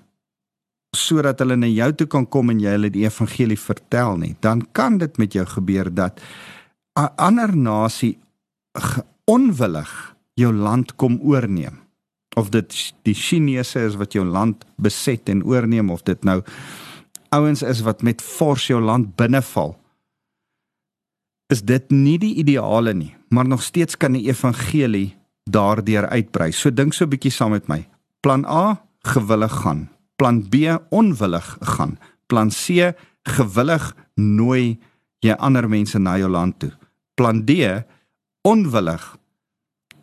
sodat 0.97 1.41
hulle 1.41 1.57
na 1.57 1.69
jou 1.69 1.89
toe 1.97 2.07
kan 2.13 2.27
kom 2.29 2.53
en 2.53 2.61
jy 2.61 2.75
hulle 2.77 2.91
die 2.93 3.07
evangelie 3.07 3.59
vertel 3.61 4.19
nie, 4.21 4.35
dan 4.45 4.63
kan 4.77 4.99
dit 5.01 5.17
met 5.21 5.33
jou 5.33 5.45
gebeur 5.49 5.89
dat 5.95 6.21
'n 6.97 7.09
ander 7.17 7.57
nasie 7.57 8.19
onwillig 9.25 10.17
jou 10.35 10.53
land 10.53 10.97
kom 10.97 11.21
oorneem. 11.21 11.81
Of 12.37 12.51
dit 12.51 12.95
die 13.03 13.15
Chinese 13.15 13.81
is 13.81 13.97
wat 13.97 14.13
jou 14.13 14.25
land 14.25 14.65
beset 14.77 15.29
en 15.29 15.45
oorneem 15.45 15.91
of 15.91 16.03
dit 16.03 16.25
nou 16.25 16.43
ouens 17.29 17.63
is 17.63 17.81
wat 17.81 18.03
met 18.03 18.23
fors 18.23 18.67
jou 18.67 18.81
land 18.81 19.17
binneval. 19.17 19.77
Is 21.53 21.63
dit 21.63 21.91
nie 21.91 22.19
die 22.19 22.35
ideale 22.35 22.95
nie, 22.95 23.15
maar 23.29 23.47
nog 23.47 23.63
steeds 23.63 23.97
kan 23.97 24.13
die 24.13 24.29
evangelie 24.29 25.17
daardeur 25.51 26.09
uitbrei. 26.11 26.53
So 26.53 26.71
dink 26.71 26.95
so 26.95 27.05
'n 27.05 27.11
bietjie 27.11 27.31
saam 27.31 27.51
met 27.51 27.69
my. 27.69 27.87
Plan 28.21 28.45
A 28.45 28.83
gewillig 29.03 29.53
gaan 29.63 29.89
plan 30.17 30.49
B 30.49 30.55
onwillig 30.91 31.57
gaan. 31.61 31.99
Plan 32.27 32.51
C 32.51 32.93
gewillig 33.23 33.93
nooi 34.15 34.79
jy 35.25 35.37
ander 35.39 35.69
mense 35.69 35.99
na 35.99 36.17
jou 36.19 36.31
land 36.31 36.59
toe. 36.59 36.73
Plan 37.15 37.45
D 37.47 37.85
onwillig 38.47 39.05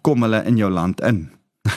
kom 0.04 0.26
hulle 0.26 0.44
in 0.48 0.58
jou 0.60 0.70
land 0.72 1.02
in. 1.02 1.26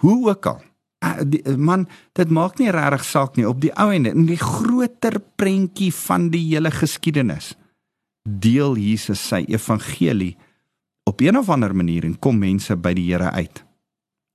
Hoe 0.00 0.18
ook 0.30 0.46
al. 0.46 0.62
Ah, 1.04 1.20
die, 1.22 1.42
man, 1.56 1.84
dit 2.16 2.30
maak 2.32 2.56
nie 2.58 2.72
regtig 2.72 3.04
saak 3.04 3.36
nie 3.36 3.46
op 3.46 3.60
die 3.62 3.70
ou 3.76 3.90
ende 3.92 4.10
in 4.16 4.26
die 4.26 4.40
groter 4.40 5.20
prentjie 5.38 5.92
van 5.94 6.30
die 6.32 6.42
hele 6.48 6.72
geskiedenis. 6.74 7.52
Deel 8.26 8.74
Jesus 8.80 9.22
sy 9.22 9.44
evangelie 9.52 10.34
op 11.06 11.20
een 11.20 11.38
of 11.38 11.48
ander 11.50 11.74
manier 11.76 12.04
en 12.04 12.18
kom 12.18 12.38
mense 12.38 12.76
by 12.76 12.92
die 12.98 13.06
Here 13.12 13.30
uit. 13.30 13.62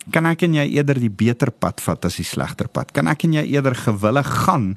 Kan 0.10 0.26
ek 0.26 0.48
en 0.48 0.56
jy 0.58 0.66
eerder 0.78 0.98
die 0.98 1.12
beter 1.14 1.52
pad 1.52 1.84
vat 1.84 2.08
as 2.08 2.18
die 2.18 2.26
slegter 2.26 2.72
pad? 2.72 2.94
Kan 2.96 3.12
ek 3.12 3.28
en 3.28 3.36
jy 3.38 3.44
eerder 3.52 3.76
gewillig 3.78 4.30
gaan 4.48 4.74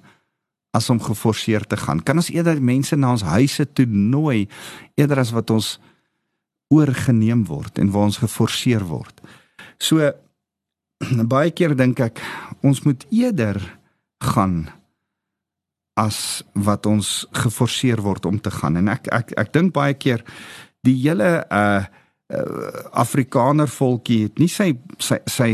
as 0.74 0.90
om 0.92 1.00
geforseer 1.00 1.64
te 1.64 1.78
gaan? 1.80 2.02
Kan 2.04 2.20
ons 2.20 2.33
eerder 2.35 2.61
mense 2.61 2.98
na 2.98 3.14
ons 3.14 3.24
huise 3.24 3.64
toe 3.72 3.87
nooi 3.88 4.44
eerder 4.98 5.22
as 5.22 5.33
wat 5.33 5.54
ons 5.54 5.76
oorgeneem 6.74 7.46
word 7.48 7.78
en 7.78 7.92
waar 7.94 8.11
ons 8.11 8.20
geforseer 8.20 8.85
word? 8.90 9.22
So 9.78 10.12
baie 11.35 11.54
keer 11.54 11.76
dink 11.78 12.02
ek 12.04 12.20
ons 12.66 12.83
moet 12.85 13.07
eerder 13.14 13.62
gaan 14.24 14.66
as 16.00 16.42
wat 16.59 16.88
ons 16.90 17.22
geforseer 17.38 18.02
word 18.02 18.26
om 18.26 18.40
te 18.42 18.50
gaan 18.50 18.80
en 18.80 18.90
ek 18.90 19.07
ek 19.14 19.35
ek 19.38 19.52
dink 19.54 19.74
baie 19.76 19.94
keer 19.94 20.24
die 20.85 20.97
hele 21.03 21.44
uh 21.51 21.85
uh, 22.33 22.85
Afrikaner 22.92 23.68
volkie 23.68 24.25
het 24.27 24.38
nie 24.38 24.51
sy 24.51 24.75
sy 25.03 25.18
sy 25.31 25.51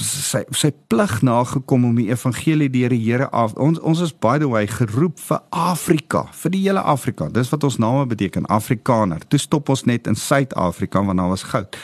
sy 0.00 0.40
sy 0.56 0.70
plig 0.88 1.18
nagekom 1.26 1.84
om 1.84 1.98
die 2.00 2.08
evangelie 2.08 2.68
deur 2.72 2.94
die 2.94 3.02
Here 3.02 3.28
af 3.36 3.54
ons 3.60 3.80
ons 3.84 4.00
is 4.04 4.12
by 4.12 4.38
the 4.40 4.48
way 4.48 4.66
geroep 4.70 5.20
vir 5.20 5.42
Afrika 5.52 6.24
vir 6.32 6.54
die 6.54 6.62
hele 6.64 6.82
Afrika. 6.82 7.28
Dis 7.28 7.52
wat 7.52 7.64
ons 7.64 7.78
name 7.82 8.06
beteken 8.08 8.48
Afrikaner. 8.52 9.20
Toe 9.28 9.40
stop 9.40 9.68
ons 9.68 9.84
net 9.84 10.08
in 10.08 10.16
Suid-Afrika 10.16 11.04
want 11.04 11.20
daar 11.20 11.32
was 11.32 11.44
goud. 11.52 11.76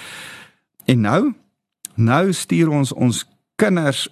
En 0.89 1.01
nou 1.01 1.33
nou 1.95 2.25
stuur 2.33 2.73
ons 2.73 2.93
ons 2.93 3.25
kinders 3.61 4.09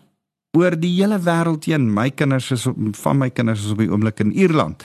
oor 0.59 0.75
die 0.75 0.97
hele 0.97 1.19
wêreld 1.23 1.65
heen 1.65 1.93
my 1.95 2.11
kinders 2.11 2.51
is 2.51 2.67
van 3.03 3.19
my 3.19 3.31
kinders 3.31 3.65
is 3.65 3.71
op 3.73 3.79
die 3.79 3.91
oomblik 3.91 4.21
in 4.21 4.33
Ierland 4.33 4.85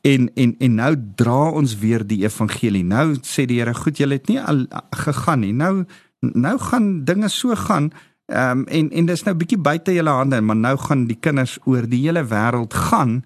En 0.00 0.30
en 0.34 0.54
en 0.58 0.74
nou 0.74 0.94
dra 1.14 1.50
ons 1.50 1.78
weer 1.78 2.06
die 2.06 2.22
evangelie. 2.24 2.84
Nou 2.84 3.18
sê 3.26 3.44
die 3.44 3.58
Here, 3.60 3.74
goed, 3.74 3.98
julle 4.00 4.16
het 4.16 4.28
nie 4.28 4.40
al 4.40 4.64
gegaan 4.96 5.44
nie. 5.44 5.52
Nou 5.52 5.84
nou 6.20 6.58
gaan 6.58 7.04
dinge 7.04 7.28
so 7.28 7.54
gaan. 7.54 7.90
Ehm 8.26 8.58
um, 8.58 8.64
en 8.66 8.90
en 8.90 9.06
dis 9.06 9.24
nou 9.24 9.34
bietjie 9.34 9.58
buite 9.58 9.92
julle 9.92 10.10
hande, 10.10 10.40
maar 10.40 10.56
nou 10.56 10.76
gaan 10.78 11.06
die 11.06 11.18
kinders 11.20 11.58
oor 11.64 11.88
die 11.88 12.00
hele 12.06 12.24
wêreld 12.24 12.74
gaan 12.74 13.24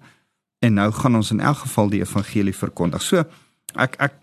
en 0.59 0.73
nou 0.73 0.91
gaan 0.91 1.15
ons 1.15 1.31
in 1.31 1.39
elk 1.39 1.57
geval 1.57 1.89
die 1.89 2.01
evangelie 2.01 2.55
verkondig. 2.55 3.01
So 3.01 3.23
ek 3.75 3.95
ek 3.99 4.19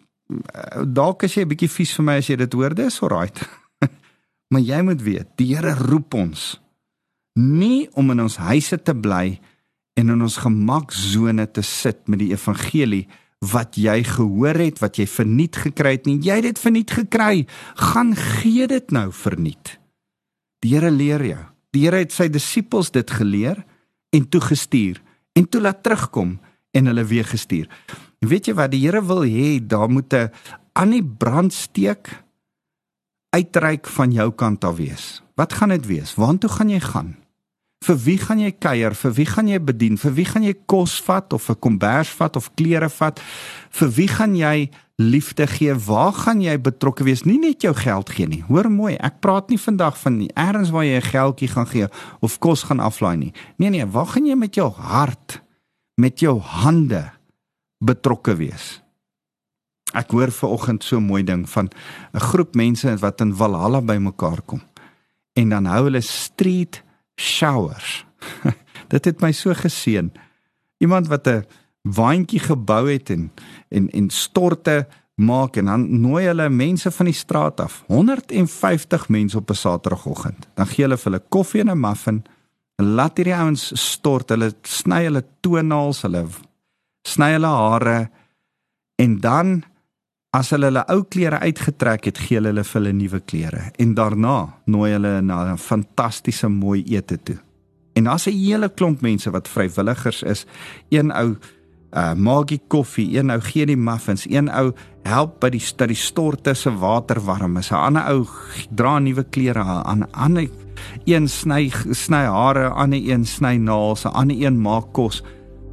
dalk 0.85 1.25
as 1.25 1.35
jy 1.35 1.45
'n 1.45 1.49
bietjie 1.49 1.69
vies 1.69 1.97
vir 1.97 2.05
my 2.05 2.17
as 2.19 2.29
jy 2.29 2.37
dit 2.37 2.53
hoor, 2.53 2.75
dis 2.75 3.03
alright. 3.03 3.49
maar 4.53 4.61
jy 4.61 4.83
moet 4.83 5.03
weet, 5.03 5.29
die 5.37 5.57
Here 5.57 5.75
roep 5.75 6.15
ons 6.15 6.61
nie 7.39 7.89
om 7.97 8.11
in 8.11 8.21
ons 8.21 8.37
huise 8.37 8.79
te 8.83 8.95
bly 8.95 9.41
en 9.99 10.13
in 10.13 10.25
ons 10.25 10.37
gemaksone 10.43 11.47
te 11.53 11.65
sit 11.65 12.09
met 12.09 12.21
die 12.23 12.33
evangelie 12.33 13.07
wat 13.43 13.77
jy 13.81 13.99
gehoor 14.07 14.59
het, 14.61 14.79
wat 14.79 15.01
jy 15.01 15.07
verniet 15.11 15.59
gekry 15.65 15.97
het 15.97 16.07
nie. 16.07 16.21
Jy 16.23 16.39
het 16.39 16.47
dit 16.53 16.61
verniet 16.63 16.93
gekry. 16.95 17.47
Gaan 17.91 18.15
gee 18.17 18.69
dit 18.71 18.95
nou 18.95 19.09
verniet. 19.13 19.79
Die 20.63 20.77
Here 20.77 20.93
leer 20.95 21.25
jou. 21.27 21.41
Die 21.75 21.87
Here 21.87 22.03
het 22.05 22.15
sy 22.15 22.29
disippels 22.31 22.93
dit 22.95 23.11
geleer 23.11 23.65
en 24.15 24.29
toegestuur 24.29 25.01
en 25.35 25.49
toe 25.49 25.63
laat 25.65 25.83
terugkom 25.83 26.37
en 26.73 26.89
hulle 26.89 27.05
weer 27.09 27.27
gestuur. 27.27 27.67
En 28.23 28.31
weet 28.31 28.47
jy 28.47 28.55
wat 28.55 28.71
die 28.71 28.85
Here 28.85 29.03
wil 29.03 29.25
hê, 29.27 29.59
daar 29.59 29.91
moet 29.91 30.15
'n 30.15 30.31
aan 30.73 30.91
die 30.91 31.05
brandsteek 31.05 32.09
uitreik 33.35 33.87
van 33.87 34.13
jou 34.13 34.31
kant 34.31 34.65
af 34.65 34.77
wees. 34.77 35.23
Wat 35.35 35.53
gaan 35.53 35.69
dit 35.69 35.87
wees? 35.87 36.15
Waartoe 36.15 36.51
gaan 36.51 36.69
jy 36.69 36.81
gaan? 36.81 37.22
Vir 37.83 37.99
wie 37.99 38.19
gaan 38.21 38.39
jy 38.39 38.53
kuier? 38.63 38.95
Vir 38.95 39.15
wie 39.17 39.27
gaan 39.27 39.49
jy 39.51 39.59
bedien? 39.59 39.97
Vir 39.99 40.13
wie 40.15 40.27
gaan 40.29 40.45
jy 40.47 40.55
kos 40.71 41.01
vat 41.03 41.33
of 41.33 41.51
'n 41.51 41.59
kombers 41.59 42.11
vat 42.15 42.37
of 42.37 42.51
klere 42.55 42.89
vat? 42.89 43.21
Vir 43.71 43.89
wie 43.91 44.09
gaan 44.09 44.37
jy 44.37 44.71
liefde 44.99 45.47
gee? 45.47 45.75
Waar 45.75 46.13
gaan 46.13 46.41
jy 46.41 46.57
betrokke 46.59 47.05
wees? 47.05 47.25
Nie 47.25 47.39
net 47.39 47.63
jou 47.63 47.75
geld 47.75 48.11
gee 48.11 48.27
nie. 48.27 48.45
Hoor 48.49 48.71
mooi, 48.71 48.95
ek 48.95 49.21
praat 49.21 49.49
nie 49.51 49.59
vandag 49.59 49.99
van 49.99 50.19
nie 50.19 50.31
ergens 50.37 50.71
waar 50.71 50.85
jy 50.85 50.97
'n 50.97 51.11
geldjie 51.11 51.49
gaan 51.49 51.67
gee 51.67 51.89
of 52.21 52.39
kos 52.39 52.63
gaan 52.63 52.81
aflaai 52.81 53.17
nie. 53.17 53.33
Nee 53.59 53.71
nee, 53.71 53.87
waar 53.87 54.07
gaan 54.07 54.27
jy 54.27 54.37
met 54.37 54.55
jou 54.55 54.71
hart, 54.71 55.43
met 55.97 56.21
jou 56.21 56.39
hande 56.39 57.11
betrokke 57.81 58.37
wees? 58.37 58.81
Ek 59.93 60.11
hoor 60.11 60.31
ver 60.31 60.49
oggend 60.49 60.85
so 60.85 60.97
'n 60.97 61.07
mooi 61.07 61.25
ding 61.25 61.49
van 61.49 61.69
'n 62.15 62.21
groep 62.21 62.55
mense 62.55 62.97
wat 62.99 63.21
in 63.21 63.35
Valhalla 63.35 63.81
bymekaar 63.81 64.43
kom. 64.47 64.63
En 65.35 65.49
dan 65.49 65.65
hou 65.65 65.85
hulle 65.85 66.01
street 66.01 66.83
showers. 67.17 68.05
Dit 68.93 69.05
het 69.05 69.21
my 69.21 69.33
so 69.33 69.55
geseën. 69.55 70.13
Iemand 70.79 71.09
wat 71.09 71.27
'n 71.27 71.47
waantjie 71.83 72.41
gebou 72.41 72.91
het 72.91 73.11
en 73.11 73.33
en 73.69 73.91
en 73.91 74.11
storte 74.11 74.87
maak 75.15 75.57
en 75.57 75.65
dan 75.65 76.01
nooi 76.01 76.27
hulle 76.27 76.49
mense 76.49 76.91
van 76.91 77.07
die 77.07 77.15
straat 77.15 77.61
af. 77.61 77.83
150 77.87 79.09
mense 79.09 79.37
op 79.39 79.51
'n 79.51 79.55
Saterdagoggend. 79.55 80.49
Dan 80.55 80.67
gee 80.67 80.85
hulle 80.85 80.97
vir 80.97 81.13
hulle 81.13 81.25
koffie 81.29 81.61
en 81.61 81.71
'n 81.71 81.81
muffin. 81.81 82.25
Laat 82.77 83.17
hierdie 83.17 83.35
ouens 83.35 83.73
stort. 83.75 84.29
Hulle 84.29 84.55
sny 84.63 85.05
hulle 85.05 85.25
toenails, 85.41 86.03
hulle 86.03 86.27
sny 87.03 87.33
hulle 87.33 87.47
hare 87.47 88.11
en 88.97 89.21
dan 89.21 89.65
as 90.33 90.51
hulle 90.55 90.71
hulle 90.71 90.83
ou 90.89 91.03
klere 91.13 91.43
uitgetrek 91.45 92.07
het, 92.09 92.19
gee 92.25 92.41
hulle 92.41 92.65
vir 92.65 92.79
hulle 92.79 92.93
nuwe 92.97 93.21
klere 93.29 93.65
en 93.83 93.95
daarna 93.97 94.37
nooi 94.67 94.93
hulle 94.95 95.21
na 95.21 95.53
'n 95.53 95.59
fantastiese 95.59 96.49
mooi 96.49 96.85
ete 96.97 97.19
toe. 97.19 97.39
En 97.95 98.05
daar's 98.05 98.27
'n 98.27 98.33
hele 98.33 98.69
klomp 98.69 99.03
mense 99.03 99.31
wat 99.31 99.49
vrywilligers 99.49 100.23
is. 100.23 100.47
Een 100.91 101.13
ou 101.13 101.37
uh 101.93 102.15
maak 102.15 102.49
die 102.49 102.61
koffie, 102.69 103.19
een 103.19 103.31
ou 103.31 103.41
gee 103.41 103.67
die 103.67 103.77
muffins, 103.77 104.27
een 104.31 104.49
ou 104.49 104.73
help 105.05 105.41
by 105.41 105.51
die 105.51 105.61
studie 105.61 105.97
storte 105.97 106.55
se 106.55 106.71
water 106.71 107.21
warm 107.21 107.57
is. 107.57 107.71
'n 107.71 107.75
Ander 107.75 108.03
ou 108.09 108.27
dra 108.71 108.99
nuwe 108.99 109.25
klere 109.25 109.61
aan, 109.61 109.99
'n 109.99 110.13
ander 110.13 110.49
een 111.05 111.29
sny 111.29 111.71
sny 111.91 112.25
hare, 112.25 112.69
'n 112.69 112.73
ander 112.73 113.11
een 113.11 113.27
sny 113.27 113.57
naels, 113.57 114.05
'n 114.05 114.15
ander 114.15 114.37
een 114.41 114.61
maak 114.61 114.93
kos 114.93 115.23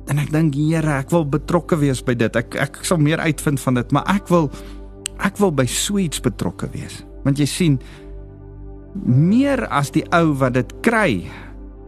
en 0.10 0.19
ek 0.22 0.32
dink 0.34 0.58
Here, 0.58 1.00
ek 1.00 1.13
wil 1.13 1.26
betrokke 1.30 1.78
wees 1.80 2.02
by 2.06 2.15
dit. 2.17 2.36
Ek 2.36 2.58
ek 2.60 2.82
sal 2.88 3.02
meer 3.02 3.22
uitvind 3.22 3.62
van 3.62 3.80
dit, 3.80 3.95
maar 3.95 4.08
ek 4.10 4.30
wil 4.34 4.50
ek 5.19 5.39
wil 5.41 5.52
by 5.52 5.65
suits 5.67 6.22
betrokke 6.24 6.69
wees. 6.74 7.02
Want 7.26 7.41
jy 7.41 7.48
sien 7.50 7.80
meer 9.06 9.65
as 9.67 9.91
die 9.93 10.06
ou 10.15 10.34
wat 10.39 10.56
dit 10.58 10.72
kry, 10.86 11.28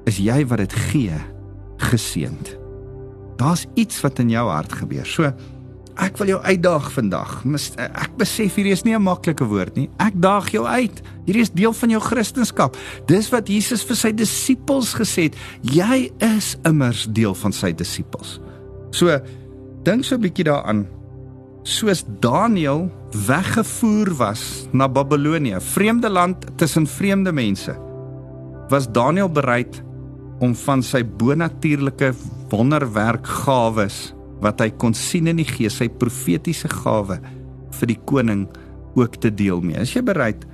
is 0.10 0.20
jy 0.22 0.42
wat 0.50 0.62
dit 0.66 0.76
gee 0.92 1.18
geseend. 1.92 2.56
Daar's 3.42 3.66
iets 3.80 4.02
wat 4.06 4.20
in 4.22 4.30
jou 4.30 4.46
hart 4.52 4.74
gebeur. 4.84 5.08
So 5.08 5.32
ek 5.96 6.18
wil 6.22 6.28
jou 6.28 6.40
uitdaag 6.42 6.92
vandag. 6.94 7.32
Ek 7.78 8.14
besef 8.20 8.56
hierdie 8.56 8.74
is 8.74 8.84
nie 8.84 8.96
'n 8.96 9.02
maklike 9.02 9.46
woord 9.46 9.76
nie. 9.76 9.90
Ek 10.00 10.14
daag 10.16 10.52
jou 10.52 10.66
uit. 10.66 11.02
Hierdie 11.26 11.42
is 11.42 11.52
deel 11.52 11.74
van 11.74 11.90
jou 11.90 12.02
Christendom. 12.02 12.72
Dis 13.08 13.30
wat 13.30 13.48
Jesus 13.48 13.84
vir 13.84 13.96
sy 13.96 14.12
disippels 14.12 14.94
gesê 14.94 15.24
het. 15.24 15.36
Jy 15.62 16.12
is 16.20 16.58
immers 16.64 17.08
deel 17.10 17.34
van 17.34 17.52
sy 17.52 17.72
disippels. 17.72 18.40
So 18.92 19.20
dink 19.84 20.06
so 20.06 20.16
'n 20.16 20.22
bietjie 20.22 20.46
daaraan. 20.46 20.88
Soos 21.64 22.04
Daniël 22.20 22.92
weggevoer 23.12 24.16
was 24.18 24.68
na 24.72 24.88
Babelonie, 24.88 25.60
vreemde 25.60 26.10
land 26.10 26.38
tussen 26.58 26.88
vreemde 26.88 27.32
mense, 27.32 27.76
was 28.70 28.88
Daniël 28.88 29.30
bereid 29.30 29.84
om 30.40 30.56
van 30.56 30.82
sy 30.84 31.04
bonatuurlike 31.04 32.14
wonderwerkgawes 32.50 34.14
wat 34.42 34.62
hy 34.64 34.72
kon 34.82 34.94
sien 34.98 35.30
in 35.32 35.40
die 35.42 35.48
gees, 35.48 35.78
sy 35.78 35.88
profetiese 35.90 36.70
gawe 36.72 37.20
vir 37.80 37.88
die 37.88 38.00
koning 38.10 38.48
ook 38.98 39.20
te 39.22 39.32
deel 39.32 39.62
mee. 39.64 39.80
Is 39.82 39.94
jy 39.96 40.04
bereid 40.06 40.46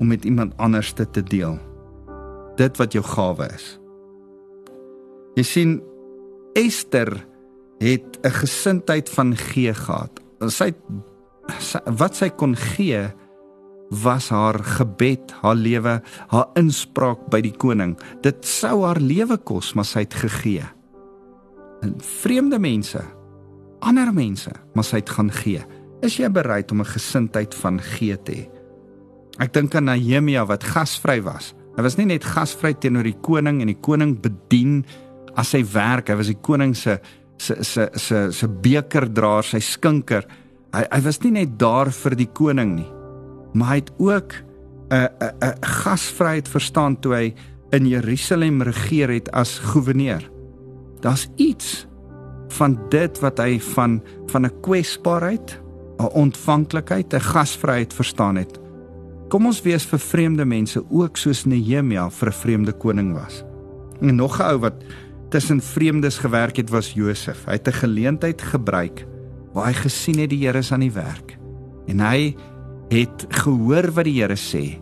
om 0.00 0.10
met 0.10 0.24
iemand 0.24 0.56
anders 0.58 0.92
te, 0.96 1.06
te 1.06 1.22
deel 1.22 1.58
dit 2.58 2.78
wat 2.78 2.94
jou 2.94 3.02
gawe 3.04 3.48
is? 3.54 3.66
Jy 5.34 5.44
sien 5.46 5.72
Esther 6.54 7.10
het 7.82 8.18
'n 8.22 8.30
gesindheid 8.30 9.08
van 9.10 9.36
gee 9.36 9.74
gehad. 9.74 10.20
Sy 10.46 10.72
wat 11.84 12.16
sy 12.16 12.28
kon 12.30 12.56
gee 12.56 13.12
was 13.90 14.28
haar 14.28 14.58
gebed, 14.64 15.30
haar 15.42 15.54
lewe, 15.54 16.02
haar 16.28 16.48
inspraak 16.54 17.30
by 17.30 17.40
die 17.40 17.52
koning. 17.52 17.98
Dit 18.22 18.44
sou 18.44 18.84
haar 18.84 19.00
lewe 19.00 19.36
kos, 19.36 19.74
maar 19.74 19.84
sy 19.84 19.98
het 20.06 20.14
gegee. 20.14 20.64
En 21.82 21.94
vreemde 21.98 22.58
mense 22.58 23.04
ander 23.84 24.12
mense, 24.14 24.50
maar 24.74 24.84
sy 24.84 25.02
het 25.02 25.10
gaan 25.10 25.30
gee. 25.30 25.62
Is 26.04 26.18
jy 26.18 26.28
bereid 26.32 26.72
om 26.72 26.80
'n 26.80 26.94
gesindheid 26.96 27.54
van 27.54 27.80
gee 27.80 28.16
te 28.16 28.32
hê? 28.32 28.48
Ek 29.38 29.52
dink 29.52 29.74
aan 29.74 29.84
Nehemia 29.84 30.46
wat 30.46 30.64
gasvry 30.64 31.22
was. 31.22 31.54
Hy 31.76 31.82
was 31.82 31.96
nie 31.96 32.06
net 32.06 32.24
gasvry 32.24 32.74
teenoor 32.74 33.02
die 33.02 33.18
koning 33.20 33.60
en 33.60 33.66
die 33.66 33.80
koning 33.80 34.20
bedien 34.20 34.84
as 35.36 35.48
sy 35.48 35.64
werk. 35.64 36.08
Hy 36.08 36.14
was 36.14 36.30
die 36.30 36.40
koning 36.40 36.76
se 36.76 37.00
se 37.36 37.64
se 37.64 37.88
se 37.98 38.32
se 38.32 38.48
bekerdraer, 38.48 39.42
sy 39.42 39.60
skinker. 39.60 40.24
Hy 40.72 40.84
hy 40.90 41.00
was 41.00 41.20
nie 41.22 41.32
net 41.32 41.58
daar 41.58 41.90
vir 41.90 42.14
die 42.14 42.30
koning 42.30 42.76
nie, 42.76 42.90
maar 43.54 43.68
hy 43.68 43.80
het 43.82 43.92
ook 43.98 44.34
'n 44.90 45.08
'n 45.20 45.34
'n 45.42 45.58
gasvryheid 45.62 46.48
verstaan 46.48 47.00
toe 47.00 47.14
hy 47.14 47.34
in 47.72 47.86
Jerusalem 47.86 48.62
regeer 48.62 49.08
het 49.08 49.30
as 49.32 49.58
goewerneur. 49.58 50.22
Daar's 51.00 51.28
iets 51.36 51.86
van 52.58 52.78
dit 52.90 53.20
wat 53.20 53.38
hy 53.38 53.58
van 53.74 54.02
van 54.32 54.46
'n 54.46 54.60
kwesbaarheid, 54.60 55.60
'n 55.98 56.12
ontvanklikheid, 56.14 57.14
'n 57.14 57.20
gasvryheid 57.20 57.94
verstaan 57.94 58.36
het. 58.36 58.58
Kom 59.28 59.46
ons 59.46 59.62
wees 59.62 59.84
vir 59.84 59.98
vreemde 59.98 60.44
mense 60.44 60.84
ook 60.90 61.16
soos 61.16 61.44
Nehemia 61.44 62.10
vir 62.10 62.28
'n 62.28 62.32
vreemde 62.32 62.72
koning 62.72 63.12
was. 63.12 63.44
En 64.00 64.16
nog 64.16 64.38
'n 64.38 64.42
ou 64.42 64.58
wat 64.58 64.74
tussen 65.28 65.60
vreemdes 65.60 66.18
gewerk 66.18 66.56
het 66.56 66.70
was 66.70 66.92
Josef. 66.92 67.44
Hy 67.44 67.52
het 67.52 67.68
'n 67.68 67.72
geleentheid 67.72 68.42
gebruik 68.42 69.06
waar 69.52 69.66
hy 69.66 69.72
gesien 69.72 70.18
het 70.18 70.30
die 70.30 70.46
Here 70.46 70.58
is 70.58 70.72
aan 70.72 70.80
die 70.80 70.92
werk. 70.92 71.38
En 71.86 72.00
hy 72.00 72.36
het 72.88 73.26
gehoor 73.28 73.92
wat 73.92 74.04
die 74.04 74.20
Here 74.20 74.36
sê 74.36 74.78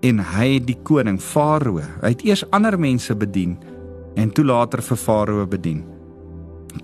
en 0.00 0.18
hy 0.18 0.54
het 0.54 0.66
die 0.66 0.78
koning 0.82 1.20
Farao. 1.20 1.80
Hy 2.00 2.08
het 2.08 2.22
eers 2.22 2.50
ander 2.50 2.78
mense 2.78 3.14
bedien 3.16 3.58
en 4.14 4.30
toe 4.30 4.44
later 4.44 4.82
vir 4.82 4.96
Farao 4.96 5.46
bedien. 5.46 5.97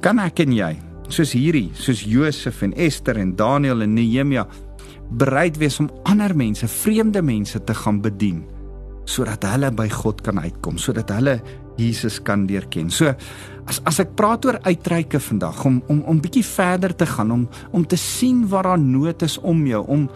Kan 0.01 0.18
ek 0.18 0.40
en 0.44 0.53
jy, 0.53 0.73
soos 1.09 1.35
hierdie, 1.37 1.70
soos 1.75 2.05
Josef 2.09 2.62
en 2.62 2.73
Ester 2.77 3.18
en 3.20 3.35
Daniël 3.37 3.83
en 3.83 3.94
Nehemia, 3.94 4.47
bereid 5.11 5.59
wees 5.61 5.79
om 5.81 5.90
ander 6.09 6.35
mense, 6.37 6.68
vreemde 6.68 7.23
mense 7.23 7.61
te 7.64 7.75
gaan 7.75 8.01
bedien 8.03 8.44
sodat 9.05 9.44
hulle 9.44 9.68
by 9.77 9.85
God 9.92 10.23
kan 10.25 10.38
uitkom, 10.40 10.79
sodat 10.81 11.11
hulle 11.12 11.35
Jesus 11.77 12.20
kan 12.25 12.47
leer 12.49 12.64
ken. 12.73 12.90
So 12.90 13.12
as 13.68 13.81
as 13.88 14.01
ek 14.01 14.14
praat 14.18 14.47
oor 14.49 14.61
uitreike 14.64 15.20
vandag 15.20 15.64
om 15.68 15.81
om 15.92 16.03
om 16.09 16.20
bietjie 16.23 16.44
verder 16.47 16.94
te 16.97 17.09
gaan 17.09 17.33
om 17.35 17.44
om 17.73 17.85
te 17.85 17.99
sien 18.01 18.44
waar 18.49 18.70
daar 18.70 18.81
nood 18.81 19.23
is 19.23 19.38
om 19.40 19.64
jou 19.66 19.83
om 19.88 20.09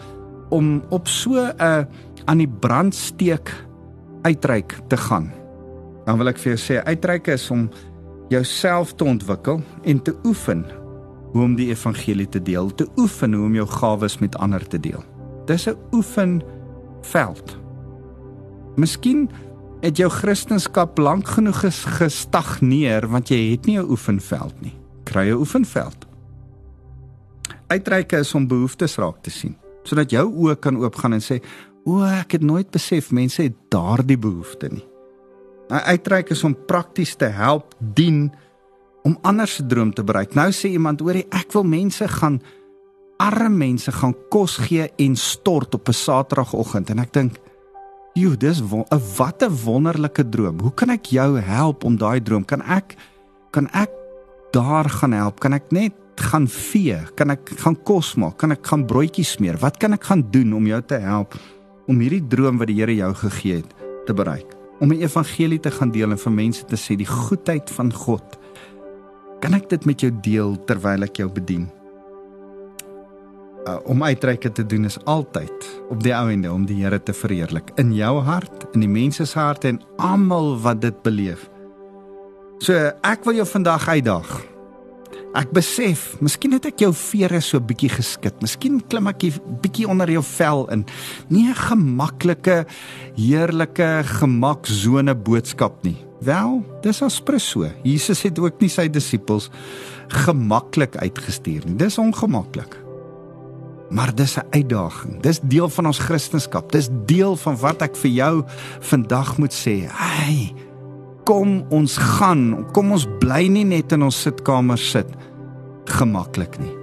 om 0.49 0.81
op 0.89 1.07
so 1.07 1.37
'n 1.37 1.53
uh, 1.61 1.85
aan 2.25 2.37
die 2.37 2.49
brandsteek 2.49 3.53
uitreik 4.23 4.73
te 4.89 4.97
gaan. 4.97 5.31
Dan 6.05 6.17
wil 6.17 6.27
ek 6.27 6.37
vir 6.37 6.55
jou 6.55 6.59
sê 6.59 6.83
uitreike 6.85 7.33
is 7.33 7.51
om 7.51 7.69
jouself 8.29 8.93
te 8.93 9.03
ontwikkel 9.03 9.61
en 9.83 10.01
te 10.01 10.15
oefen 10.23 10.65
hoe 11.33 11.43
om 11.43 11.55
die 11.55 11.69
evangelie 11.69 12.29
te 12.29 12.41
deel, 12.41 12.71
te 12.73 12.87
oefen 12.97 13.33
hoe 13.33 13.45
om 13.45 13.55
jou 13.57 13.67
gawes 13.67 14.17
met 14.17 14.37
ander 14.37 14.67
te 14.67 14.79
deel. 14.79 15.03
Dis 15.45 15.67
'n 15.67 15.77
oefenveld. 15.91 17.57
Miskien 18.75 19.29
het 19.81 19.97
jou 19.97 20.09
kristendom 20.09 20.89
lank 20.95 21.27
genoeg 21.27 21.63
gestagneer 21.97 23.07
want 23.07 23.29
jy 23.29 23.51
het 23.51 23.65
nie 23.65 23.79
'n 23.79 23.89
oefenveld 23.89 24.61
nie. 24.61 24.75
Kry 25.03 25.29
'n 25.29 25.37
oefenveld. 25.37 26.07
Uitreike 27.67 28.17
is 28.17 28.35
om 28.35 28.47
behoeftes 28.47 28.97
raak 28.97 29.21
te 29.21 29.29
sien 29.29 29.57
sodat 29.83 30.11
jou 30.11 30.27
oë 30.33 30.59
kan 30.59 30.77
oopgaan 30.77 31.13
en 31.13 31.21
sê, 31.21 31.41
"O, 31.85 32.03
ek 32.03 32.31
het 32.31 32.41
nooit 32.41 32.69
besef 32.71 33.11
mense 33.11 33.41
het 33.41 33.55
daardie 33.69 34.17
behoefte 34.17 34.67
nie." 34.67 34.88
'n 35.69 35.85
uitreik 35.85 36.29
is 36.29 36.43
om 36.43 36.57
prakties 36.65 37.15
te 37.15 37.25
help 37.25 37.75
dien 37.77 38.31
om 39.03 39.17
ander 39.21 39.47
se 39.47 39.65
droom 39.65 39.93
te 39.93 40.03
bereik. 40.03 40.33
Nou 40.33 40.51
sê 40.51 40.69
iemand, 40.73 40.99
hoorie, 40.99 41.25
ek 41.29 41.53
wil 41.53 41.63
mense 41.63 42.07
gaan 42.07 42.41
arme 43.19 43.51
mense 43.51 43.91
gaan 43.91 44.15
kos 44.31 44.57
gee 44.63 44.87
en 44.97 45.15
stort 45.15 45.73
op 45.75 45.87
'n 45.89 45.93
Saterdagoggend 45.93 46.89
en 46.89 46.99
ek 46.99 47.13
dink, 47.13 47.37
"Jo, 48.13 48.35
dis 48.35 48.61
'n 48.61 48.85
wat 49.17 49.43
'n 49.43 49.55
wonderlike 49.65 50.29
droom. 50.29 50.59
Hoe 50.59 50.73
kan 50.73 50.89
ek 50.89 51.05
jou 51.05 51.39
help 51.39 51.83
om 51.83 51.97
daai 51.97 52.21
droom? 52.21 52.45
Kan 52.45 52.61
ek 52.61 52.95
kan 53.51 53.67
ek 53.71 53.89
daar 54.51 54.89
gaan 54.89 55.11
help? 55.11 55.39
Kan 55.39 55.53
ek 55.53 55.71
net 55.71 55.93
gaan 56.15 56.47
vee? 56.47 56.97
Kan 57.15 57.29
ek 57.29 57.49
gaan 57.55 57.83
kos 57.83 58.15
maak? 58.15 58.37
Kan 58.37 58.51
ek 58.51 58.67
gaan 58.67 58.85
broodjies 58.85 59.31
smeer? 59.31 59.57
Wat 59.57 59.77
kan 59.77 59.93
ek 59.93 60.03
gaan 60.03 60.27
doen 60.31 60.53
om 60.53 60.65
jou 60.65 60.81
te 60.81 60.97
help 60.97 61.35
om 61.87 61.99
hierdie 61.99 62.27
droom 62.27 62.57
wat 62.57 62.67
die 62.67 62.75
Here 62.75 62.95
jou 62.95 63.13
gegee 63.13 63.55
het 63.55 63.73
te 64.05 64.13
bereik?" 64.13 64.58
Om 64.79 64.93
die 64.93 65.01
evangelie 65.03 65.59
te 65.59 65.71
gaan 65.71 65.91
deel 65.91 66.13
en 66.15 66.21
vir 66.21 66.35
mense 66.35 66.65
te 66.65 66.77
sê 66.79 66.95
die 66.99 67.09
goedheid 67.09 67.69
van 67.75 67.91
God. 67.93 68.37
Kan 69.43 69.55
ek 69.55 69.69
dit 69.71 69.85
met 69.87 70.01
jou 70.03 70.11
deel 70.23 70.55
terwyl 70.67 71.05
ek 71.07 71.21
jou 71.21 71.29
bedien? 71.31 71.67
Uh, 73.67 73.75
om 73.91 74.03
uitreike 74.03 74.51
te 74.55 74.63
doen 74.65 74.87
is 74.87 74.97
altyd 75.03 75.67
op 75.91 75.99
die 76.03 76.13
ou 76.15 76.29
ende 76.31 76.51
om 76.51 76.63
die 76.65 76.79
Here 76.79 76.99
te 77.03 77.13
verheerlik 77.13 77.73
in 77.81 77.91
jou 77.93 78.15
hart, 78.23 78.69
in 78.73 78.85
die 78.85 78.91
mense 78.91 79.27
se 79.27 79.39
harte 79.39 79.73
en 79.73 79.81
almal 79.97 80.55
wat 80.63 80.81
dit 80.81 81.03
beleef. 81.03 81.49
So 82.63 82.75
ek 83.03 83.27
wil 83.27 83.39
jou 83.41 83.47
vandag 83.47 83.87
uitdaag 83.87 84.31
Ek 85.37 85.51
besef, 85.53 86.15
miskien 86.25 86.55
het 86.55 86.65
ek 86.71 86.81
jou 86.81 86.89
vere 86.97 87.37
so 87.45 87.61
bietjie 87.61 87.91
geskit. 87.93 88.39
Miskien 88.41 88.79
klim 88.89 89.09
ek 89.11 89.27
bietjie 89.61 89.85
onder 89.85 90.09
jou 90.09 90.23
vel 90.25 90.65
in. 90.73 90.85
Nie 91.29 91.49
'n 91.49 91.55
gemaklike, 91.55 92.65
heerlike 93.15 94.03
gemaksone 94.05 95.13
boodskap 95.13 95.83
nie. 95.83 95.97
Wel, 96.21 96.63
dis 96.81 97.01
aspres 97.01 97.43
so. 97.43 97.69
Jesus 97.83 98.23
het 98.23 98.39
ook 98.39 98.59
nie 98.59 98.69
sy 98.69 98.87
disippels 98.87 99.49
gemaklik 100.07 100.97
uitgestuur 100.97 101.65
nie. 101.65 101.75
Dis 101.75 101.97
ongemaklik. 101.97 102.75
Maar 103.91 104.15
dis 104.15 104.37
'n 104.37 104.47
uitdaging. 104.51 105.21
Dis 105.21 105.39
deel 105.39 105.69
van 105.69 105.85
ons 105.85 105.99
Christendom. 105.99 106.63
Dis 106.69 106.89
deel 107.05 107.35
van 107.35 107.57
wat 107.57 107.81
ek 107.81 107.95
vir 107.95 108.11
jou 108.11 108.43
vandag 108.79 109.37
moet 109.37 109.53
sê. 109.53 109.87
Hey, 109.87 110.53
kom 111.29 111.59
ons 111.69 111.93
gaan, 112.17 112.63
kom 112.73 112.95
ons 112.95 113.05
bly 113.21 113.43
nie 113.53 113.65
net 113.67 113.93
in 113.93 114.07
ons 114.07 114.17
sitkamer 114.25 114.79
sit 114.81 115.09
gemaklik 115.99 116.57
nie. 116.57 116.73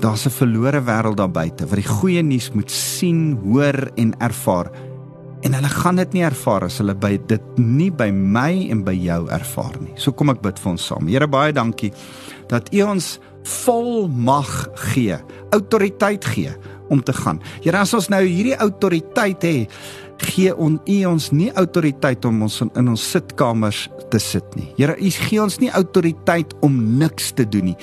Daar's 0.00 0.24
'n 0.26 0.32
verlore 0.32 0.80
wêreld 0.80 1.16
daar 1.16 1.28
buite 1.28 1.66
wat 1.68 1.76
die 1.76 1.92
goeie 2.00 2.22
nuus 2.22 2.50
moet 2.54 2.70
sien, 2.70 3.38
hoor 3.44 3.90
en 3.96 4.14
ervaar. 4.20 4.70
En 5.42 5.52
hulle 5.52 5.68
gaan 5.68 5.96
dit 5.96 6.12
nie 6.12 6.24
ervaar 6.24 6.64
as 6.64 6.78
hulle 6.78 6.94
by 6.94 7.18
dit 7.26 7.42
nie 7.58 7.90
by 7.90 8.10
my 8.10 8.68
en 8.70 8.82
by 8.84 8.94
jou 8.94 9.28
ervaar 9.28 9.76
nie. 9.80 9.92
So 9.96 10.12
kom 10.12 10.30
ek 10.30 10.42
bid 10.42 10.58
vir 10.58 10.70
ons 10.70 10.86
saam. 10.86 11.06
Here 11.06 11.26
baie 11.26 11.52
dankie 11.52 11.92
dat 12.48 12.72
U 12.72 12.82
ons 12.82 13.18
vol 13.42 14.08
mag 14.08 14.68
gee, 14.74 15.16
autoriteit 15.50 16.24
gee 16.24 16.52
om 16.88 17.02
te 17.02 17.12
gaan. 17.12 17.40
Here 17.62 17.78
as 17.78 17.94
ons 17.94 18.08
nou 18.08 18.22
hierdie 18.22 18.56
autoriteit 18.56 19.42
het 19.42 19.68
gee 20.22 20.52
on, 20.54 20.78
U 20.88 20.96
ons 21.10 21.30
nie 21.32 21.48
autoriteit 21.58 22.24
om 22.24 22.42
ons 22.46 22.60
in, 22.64 22.70
in 22.78 22.92
ons 22.92 23.06
sitkamers 23.12 23.86
te 24.12 24.20
sit 24.22 24.56
nie. 24.58 24.68
Here, 24.78 24.96
U 24.96 25.10
gee 25.10 25.40
ons 25.42 25.58
nie 25.62 25.72
autoriteit 25.76 26.54
om 26.66 26.76
niks 27.00 27.32
te 27.36 27.46
doen 27.48 27.72
nie. 27.72 27.76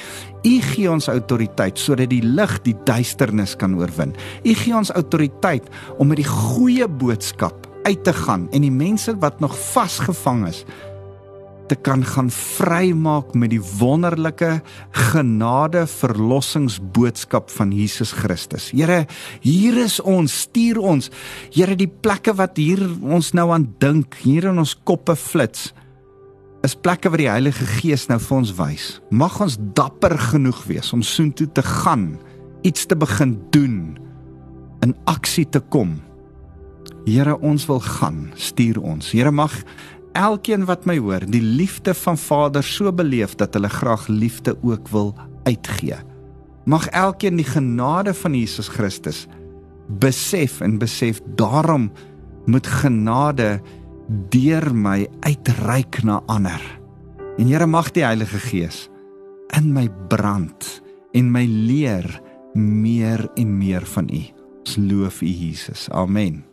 U 0.43 0.55
gee 0.73 0.89
ons 0.91 1.09
autoriteit 1.11 1.79
sodat 1.79 2.11
die 2.11 2.23
lig 2.23 2.55
die 2.65 2.75
duisternis 2.87 3.57
kan 3.59 3.77
oorwin. 3.79 4.15
U 4.43 4.55
gee 4.63 4.75
ons 4.75 4.93
autoriteit 4.95 5.69
om 5.97 6.11
met 6.11 6.21
die 6.21 6.29
goeie 6.29 6.87
boodskap 6.87 7.69
uit 7.83 8.03
te 8.07 8.13
gaan 8.15 8.47
en 8.55 8.63
die 8.63 8.71
mense 8.71 9.11
wat 9.19 9.41
nog 9.43 9.55
vasgevang 9.73 10.47
is 10.47 10.63
te 11.67 11.75
kan 11.79 12.03
gaan 12.05 12.29
vrymaak 12.33 13.33
met 13.39 13.53
die 13.53 13.61
wonderlike 13.79 14.61
genade 15.13 15.85
verlossingsboodskap 15.87 17.51
van 17.53 17.71
Jesus 17.75 18.11
Christus. 18.17 18.71
Here, 18.75 19.05
hier 19.43 19.77
is 19.83 19.99
ons, 19.99 20.41
stuur 20.47 20.81
ons. 20.81 21.09
Here, 21.53 21.77
die 21.79 21.89
plekke 21.89 22.35
wat 22.39 22.59
hier 22.59 22.83
ons 23.01 23.31
nou 23.37 23.49
aan 23.55 23.69
dink, 23.83 24.19
hier 24.25 24.49
in 24.51 24.59
ons 24.61 24.75
koppe 24.83 25.15
flits, 25.19 25.71
is 26.63 26.75
plekke 26.79 27.11
waar 27.11 27.19
die 27.19 27.31
Heilige 27.31 27.67
Gees 27.79 28.07
nou 28.11 28.19
vir 28.23 28.37
ons 28.37 28.53
wys. 28.59 28.87
Mag 29.11 29.39
ons 29.43 29.57
dapper 29.75 30.15
genoeg 30.31 30.63
wees 30.69 30.93
om 30.95 31.03
soontoe 31.03 31.49
te 31.51 31.63
gaan, 31.65 32.13
iets 32.63 32.87
te 32.87 32.95
begin 32.95 33.35
doen, 33.55 33.77
in 34.83 34.95
aksie 35.11 35.47
te 35.47 35.59
kom. 35.73 35.97
Here, 37.03 37.35
ons 37.43 37.65
wil 37.67 37.81
gaan, 37.83 38.29
stuur 38.39 38.79
ons. 38.79 39.11
Here 39.11 39.31
mag 39.31 39.55
elkeen 40.13 40.65
wat 40.65 40.85
my 40.85 40.97
hoor, 41.01 41.25
die 41.29 41.41
liefde 41.41 41.93
van 41.93 42.17
Vader 42.17 42.63
so 42.63 42.91
beleef 42.93 43.35
dat 43.35 43.53
hulle 43.53 43.69
graag 43.69 44.07
liefde 44.07 44.55
ook 44.61 44.87
wil 44.93 45.13
uitgee. 45.43 45.99
Mag 46.65 46.87
elkeen 46.87 47.35
die 47.35 47.47
genade 47.47 48.13
van 48.13 48.35
Jesus 48.35 48.67
Christus 48.67 49.25
besef 49.99 50.61
en 50.61 50.77
besef 50.79 51.19
daarom 51.35 51.91
moet 52.45 52.67
genade 52.67 53.61
deur 54.29 54.75
my 54.75 55.07
uitreik 55.19 56.03
na 56.03 56.21
ander. 56.25 56.61
En 57.37 57.47
Here 57.47 57.67
mag 57.67 57.91
die 57.91 58.05
Heilige 58.05 58.39
Gees 58.39 58.87
in 59.57 59.73
my 59.73 59.89
brand 60.09 60.81
en 61.13 61.31
my 61.31 61.45
leer 61.45 62.21
meer 62.53 63.27
en 63.35 63.57
meer 63.57 63.85
van 63.95 64.09
U. 64.13 64.23
Ons 64.63 64.77
loof 64.77 65.21
U 65.21 65.27
Jesus. 65.27 65.89
Amen. 65.89 66.52